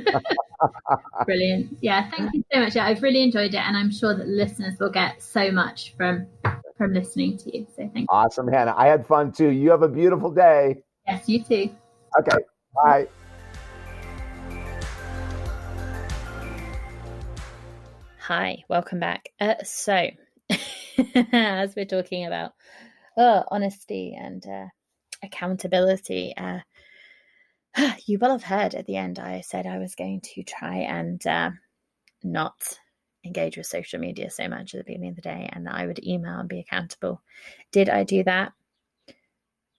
[1.26, 1.78] Brilliant.
[1.82, 2.76] Yeah, thank you so much.
[2.76, 6.28] Yeah, I've really enjoyed it, and I'm sure that listeners will get so much from
[6.78, 7.66] from listening to you.
[7.76, 8.08] So thank you.
[8.10, 8.74] Awesome, Hannah.
[8.76, 9.50] I had fun too.
[9.50, 10.84] You have a beautiful day.
[11.08, 11.70] Yes, you too.
[12.20, 12.38] Okay.
[12.76, 13.08] Bye.
[18.28, 19.28] Hi, welcome back.
[19.38, 20.08] Uh, so,
[21.34, 22.54] as we're talking about
[23.18, 24.68] uh, honesty and uh,
[25.22, 26.60] accountability, uh,
[28.06, 31.28] you will have heard at the end I said I was going to try and
[31.28, 31.50] uh,
[32.24, 32.56] not
[33.26, 36.02] engage with social media so much at the beginning of the day and I would
[36.02, 37.22] email and be accountable.
[37.74, 38.54] Did I do that?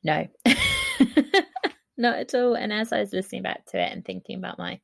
[0.02, 0.26] No,
[1.96, 2.56] not at all.
[2.56, 4.80] And as I was listening back to it and thinking about my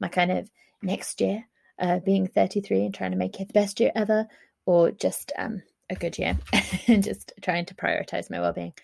[0.00, 0.50] my kind of
[0.82, 1.44] next year,
[1.78, 4.26] uh, being 33 and trying to make it the best year ever,
[4.66, 6.38] or just um, a good year
[6.86, 8.74] and just trying to prioritize my well-being.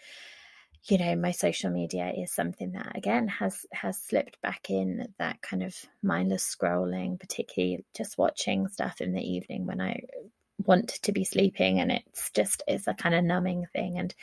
[0.86, 5.40] You know my social media is something that again has has slipped back in that
[5.40, 9.98] kind of mindless scrolling particularly just watching stuff in the evening when i
[10.66, 14.14] want to be sleeping and it's just it's a kind of numbing thing and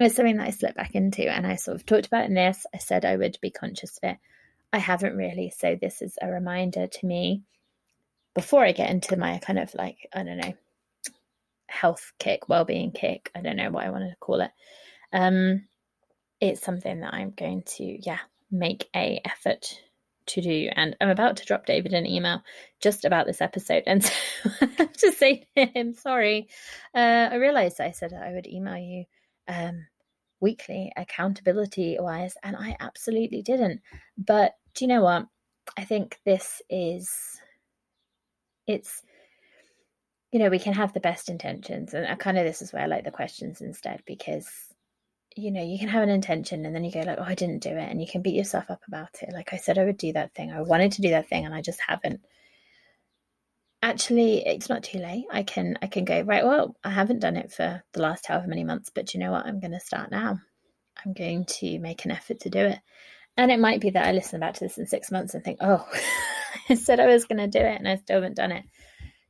[0.00, 2.64] it's something that i slipped back into and i sort of talked about in this.
[2.74, 4.16] I said i would be conscious of it.
[4.72, 7.42] I haven't really so this is a reminder to me
[8.36, 10.54] before i get into my kind of like i don't know
[11.68, 14.52] health kick well-being kick i don't know what i want to call it
[15.12, 15.66] um
[16.40, 18.18] it's something that I'm going to, yeah,
[18.50, 19.80] make a effort
[20.26, 20.68] to do.
[20.74, 22.42] And I'm about to drop David an email
[22.80, 24.04] just about this episode and
[24.42, 26.48] so to say to him, sorry.
[26.94, 29.04] Uh, I realized I said I would email you
[29.48, 29.86] um,
[30.40, 33.80] weekly, accountability wise, and I absolutely didn't.
[34.18, 35.26] But do you know what?
[35.76, 37.08] I think this is,
[38.66, 39.02] it's,
[40.32, 41.94] you know, we can have the best intentions.
[41.94, 44.48] And I kind of, this is where I like the questions instead because
[45.36, 47.62] you know, you can have an intention and then you go like, oh, I didn't
[47.62, 47.90] do it.
[47.90, 49.32] And you can beat yourself up about it.
[49.34, 50.50] Like I said, I would do that thing.
[50.50, 52.20] I wanted to do that thing and I just haven't.
[53.82, 55.26] Actually, it's not too late.
[55.30, 58.48] I can I can go, right, well, I haven't done it for the last however
[58.48, 59.44] many months, but you know what?
[59.44, 60.40] I'm gonna start now.
[61.04, 62.78] I'm going to make an effort to do it.
[63.36, 65.58] And it might be that I listen back to this in six months and think,
[65.60, 65.86] oh,
[66.68, 68.64] I said I was gonna do it and I still haven't done it.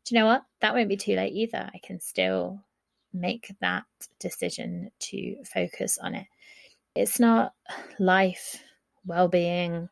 [0.05, 0.45] Do you know what?
[0.61, 1.69] That won't be too late either.
[1.73, 2.61] I can still
[3.13, 3.85] make that
[4.21, 6.27] decision to focus on it.
[6.95, 7.55] It's not
[7.99, 8.63] life,
[9.05, 9.89] well being,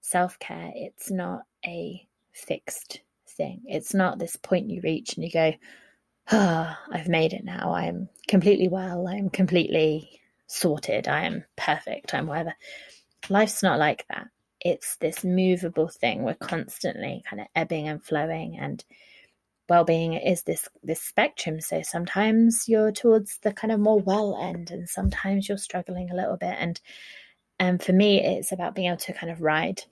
[0.00, 0.72] self care.
[0.74, 3.62] It's not a fixed thing.
[3.66, 5.52] It's not this point you reach and you go,
[6.32, 7.72] oh, I've made it now.
[7.72, 9.06] I am completely well.
[9.06, 11.08] I am completely sorted.
[11.08, 12.14] I am perfect.
[12.14, 12.54] I'm whatever.
[13.28, 14.28] Life's not like that.
[14.64, 16.22] It's this movable thing.
[16.22, 18.82] We're constantly kind of ebbing and flowing and
[19.68, 21.60] well-being is this this spectrum.
[21.60, 26.14] So sometimes you're towards the kind of more well end and sometimes you're struggling a
[26.16, 26.54] little bit.
[26.58, 26.80] And
[27.58, 29.82] and for me it's about being able to kind of ride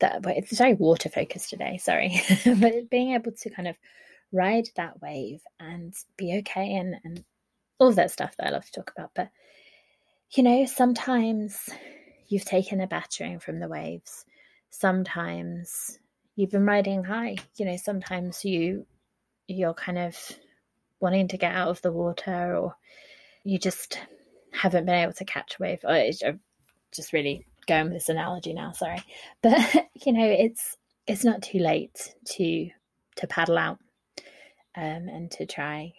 [0.00, 2.20] that but it's very water focused today sorry.
[2.44, 3.76] But being able to kind of
[4.32, 7.24] ride that wave and be okay and and
[7.78, 9.10] all of that stuff that I love to talk about.
[9.14, 9.30] But
[10.32, 11.68] you know sometimes
[12.28, 14.24] you've taken a battering from the waves
[14.70, 15.98] sometimes
[16.34, 17.36] you've been riding high.
[17.56, 18.86] You know, sometimes you
[19.48, 20.16] you're kind of
[21.00, 22.76] wanting to get out of the water, or
[23.44, 24.00] you just
[24.52, 25.80] haven't been able to catch a wave.
[25.86, 26.40] I'm
[26.92, 28.72] just really going with this analogy now.
[28.72, 29.02] Sorry,
[29.42, 29.58] but
[30.04, 32.70] you know, it's it's not too late to
[33.16, 33.78] to paddle out
[34.76, 35.92] um, and to try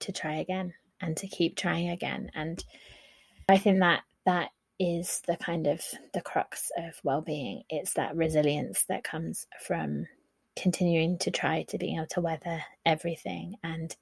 [0.00, 2.30] to try again and to keep trying again.
[2.34, 2.62] And
[3.48, 4.50] I think that that
[4.84, 5.80] is the kind of
[6.12, 7.62] the crux of well-being.
[7.70, 10.06] It's that resilience that comes from
[10.56, 13.96] continuing to try to being able to weather everything and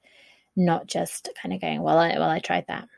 [0.57, 2.89] not just kind of going, well, I, well, I tried that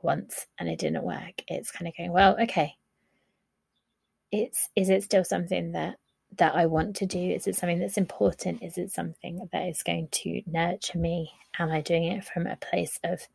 [0.00, 1.42] once and it didn't work.
[1.48, 2.76] It's kind of going, well, okay.
[4.30, 5.96] It's is it still something that
[6.36, 7.18] that I want to do?
[7.18, 8.62] Is it something that's important?
[8.62, 11.32] Is it something that is going to nurture me?
[11.58, 13.26] Am I doing it from a place of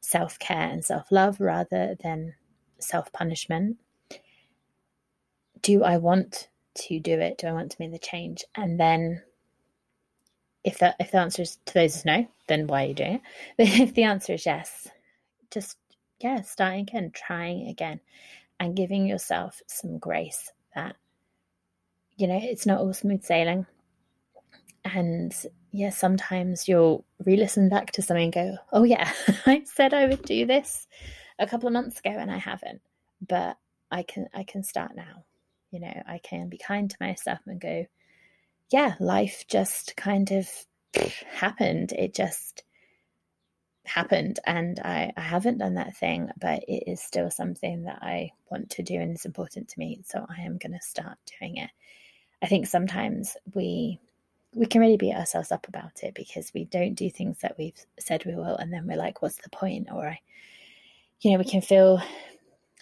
[0.00, 2.34] self care and self love rather than
[2.82, 3.78] self punishment?
[5.62, 7.38] Do I want to do it?
[7.38, 8.44] Do I want to make the change?
[8.54, 9.22] And then
[10.64, 13.14] if the if the answer is to those is no, then why are you doing
[13.14, 13.22] it?
[13.56, 14.88] But if the answer is yes,
[15.50, 15.76] just
[16.20, 18.00] yeah, starting again, trying again,
[18.58, 20.96] and giving yourself some grace that
[22.16, 23.66] you know it's not all smooth sailing.
[24.84, 25.34] And
[25.72, 29.12] yeah, sometimes you'll re-listen back to something and go, "Oh yeah,
[29.46, 30.86] I said I would do this
[31.40, 32.82] a couple of months ago, and I haven't."
[33.26, 33.56] But
[33.90, 35.24] I can I can start now.
[35.72, 37.86] You know, I can be kind to myself and go,
[38.70, 40.48] "Yeah, life just kind of
[41.26, 41.92] happened.
[41.92, 42.64] It just
[43.84, 48.30] happened and I, I haven't done that thing but it is still something that i
[48.50, 51.56] want to do and it's important to me so i am going to start doing
[51.56, 51.70] it
[52.42, 53.98] i think sometimes we
[54.54, 57.84] we can really beat ourselves up about it because we don't do things that we've
[57.98, 60.20] said we will and then we're like what's the point or I,
[61.20, 62.02] you know we can feel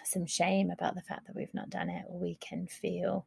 [0.05, 3.26] some shame about the fact that we've not done it or we can feel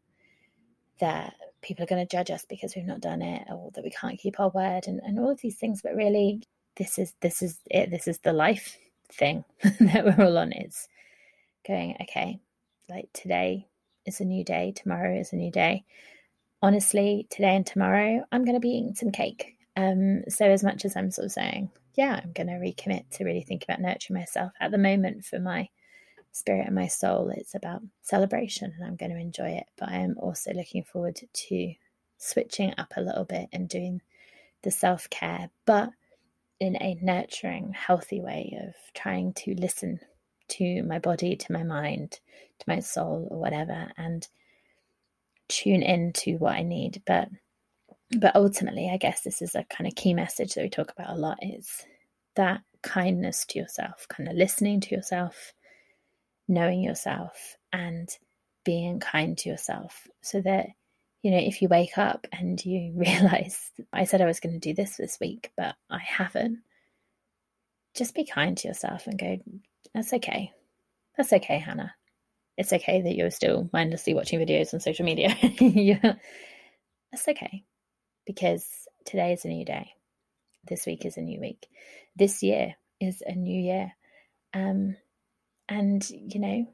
[1.00, 3.90] that people are going to judge us because we've not done it or that we
[3.90, 5.82] can't keep our word and, and all of these things.
[5.82, 6.44] But really
[6.78, 7.92] this is this is it.
[7.92, 8.78] This is the life
[9.12, 10.54] thing that we're all on.
[10.54, 10.88] Is
[11.68, 12.40] going okay
[12.90, 13.68] like today
[14.06, 14.74] is a new day.
[14.76, 15.84] Tomorrow is a new day.
[16.64, 19.58] Honestly today and tomorrow i'm going to be eating some cake.
[19.76, 23.24] Um so as much as i'm sort of saying yeah i'm going to recommit to
[23.24, 25.68] really think about nurturing myself at the moment for my
[26.32, 29.98] spirit and my soul it's about celebration and i'm going to enjoy it but i
[29.98, 31.74] am also looking forward to
[32.18, 34.02] switching up a little bit and doing
[34.64, 35.90] the self-care but
[36.62, 40.00] in a nurturing, healthy way of trying to listen
[40.48, 42.20] to my body, to my mind,
[42.60, 44.28] to my soul, or whatever, and
[45.48, 47.02] tune into what I need.
[47.08, 47.30] But
[48.18, 51.16] but ultimately, I guess this is a kind of key message that we talk about
[51.16, 51.86] a lot is
[52.36, 55.54] that kindness to yourself, kind of listening to yourself,
[56.48, 58.10] knowing yourself, and
[58.66, 60.68] being kind to yourself so that
[61.24, 64.60] you know, if you wake up and you realize I said I was going to
[64.60, 66.60] do this this week, but I haven't,
[67.96, 69.38] just be kind to yourself and go,
[69.94, 70.52] that's okay.
[71.16, 71.94] That's okay, Hannah.
[72.58, 75.36] It's okay that you're still mindlessly watching videos on social media.
[75.60, 76.16] yeah.
[77.12, 77.66] That's okay
[78.26, 78.66] because
[79.06, 79.92] today is a new day.
[80.68, 81.68] This week is a new week.
[82.16, 83.94] This year is a new year.
[84.54, 84.96] Um,
[85.68, 86.68] and, you know,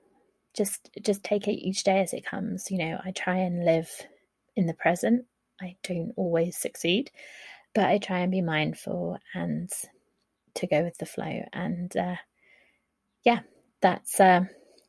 [0.56, 2.72] just just take it each day as it comes.
[2.72, 3.90] You know, I try and live
[4.56, 5.26] in the present.
[5.62, 7.12] I don't always succeed,
[7.74, 9.70] but I try and be mindful and
[10.56, 11.44] to go with the flow.
[11.54, 12.16] And uh,
[13.24, 13.40] yeah,
[13.82, 14.42] that's uh,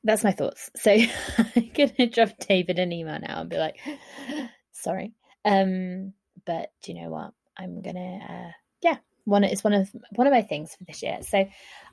[0.02, 0.70] that's my thoughts.
[0.76, 3.78] So I'm gonna drop David an email now and be like,
[4.72, 5.12] sorry.
[5.44, 6.14] Um,
[6.48, 7.34] but do you know what?
[7.58, 8.96] I'm gonna uh, yeah,
[9.26, 11.18] one it's one of one of my things for this year.
[11.20, 11.46] So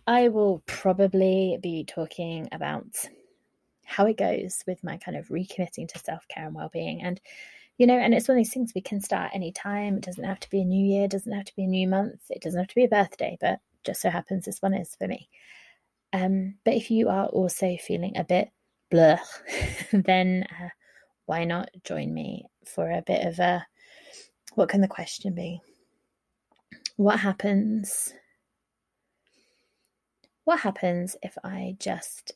[0.07, 2.87] I will probably be talking about
[3.83, 7.19] how it goes with my kind of recommitting to self care and well being and
[7.77, 9.97] you know, and it's one of these things we can start any time.
[9.97, 12.21] It doesn't have to be a new year, doesn't have to be a new month,
[12.29, 15.09] it doesn't have to be a birthday, but just so happens this one is for
[15.09, 15.27] me.
[16.13, 18.47] Um, but if you are also feeling a bit
[18.89, 19.19] blur,
[19.91, 20.69] then uh,
[21.25, 23.65] why not join me for a bit of a
[24.55, 25.61] what can the question be?
[26.97, 28.13] What happens?
[30.45, 32.33] What happens if I just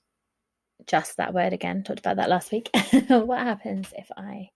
[0.86, 1.84] just that word again?
[1.84, 2.70] Talked about that last week.
[3.08, 4.50] what happens if I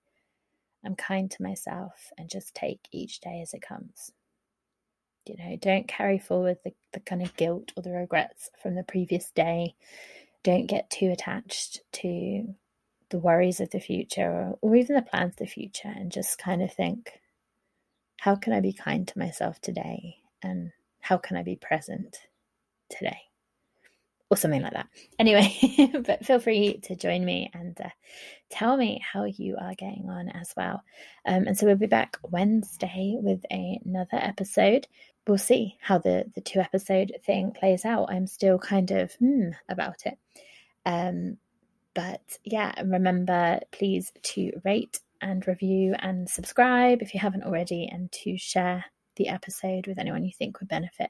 [0.85, 4.11] I'm kind to myself and just take each day as it comes.
[5.25, 8.83] You know, don't carry forward the, the kind of guilt or the regrets from the
[8.83, 9.75] previous day.
[10.43, 12.55] Don't get too attached to
[13.09, 16.37] the worries of the future or, or even the plans of the future and just
[16.37, 17.21] kind of think,
[18.23, 20.15] how can I be kind to myself today?
[20.41, 20.71] And
[21.01, 22.17] how can I be present
[22.89, 23.17] today?
[24.29, 24.87] or something like that.
[25.19, 27.89] Anyway, but feel free to join me and uh,
[28.49, 30.81] tell me how you are getting on as well.
[31.25, 34.87] Um, and so we'll be back Wednesday with a, another episode.
[35.27, 38.09] We'll see how the the two episode thing plays out.
[38.09, 40.17] I'm still kind of hmm about it.
[40.85, 41.37] Um,
[41.93, 48.11] but yeah, remember please to rate and review and subscribe if you haven't already, and
[48.11, 51.09] to share the episode with anyone you think would benefit.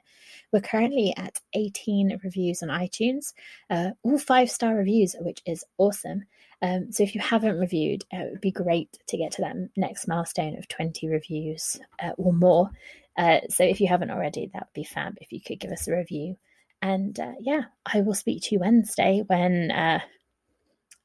[0.52, 3.34] We're currently at 18 reviews on iTunes,
[3.70, 6.24] uh, all five star reviews, which is awesome.
[6.62, 9.56] Um, so if you haven't reviewed, uh, it would be great to get to that
[9.76, 12.70] next milestone of 20 reviews uh, or more.
[13.18, 15.88] Uh, so if you haven't already, that would be fab if you could give us
[15.88, 16.38] a review.
[16.82, 20.00] And uh, yeah, I will speak to you Wednesday when uh,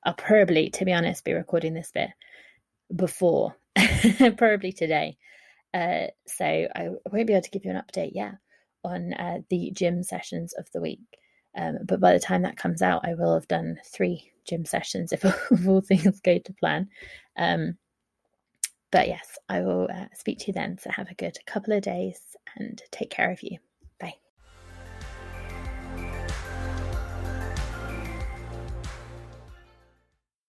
[0.05, 2.11] I'll probably, to be honest, be recording this bit
[2.95, 3.57] before,
[4.37, 5.17] probably today.
[5.75, 8.35] Uh, so I won't be able to give you an update yet
[8.85, 11.01] on uh, the gym sessions of the week.
[11.57, 15.13] Um, but by the time that comes out, I will have done three gym sessions
[15.13, 16.89] if, if all things go to plan.
[17.37, 17.77] Um,
[18.91, 20.79] but yes, I will uh, speak to you then.
[20.79, 22.21] So have a good couple of days
[22.57, 23.59] and take care of you.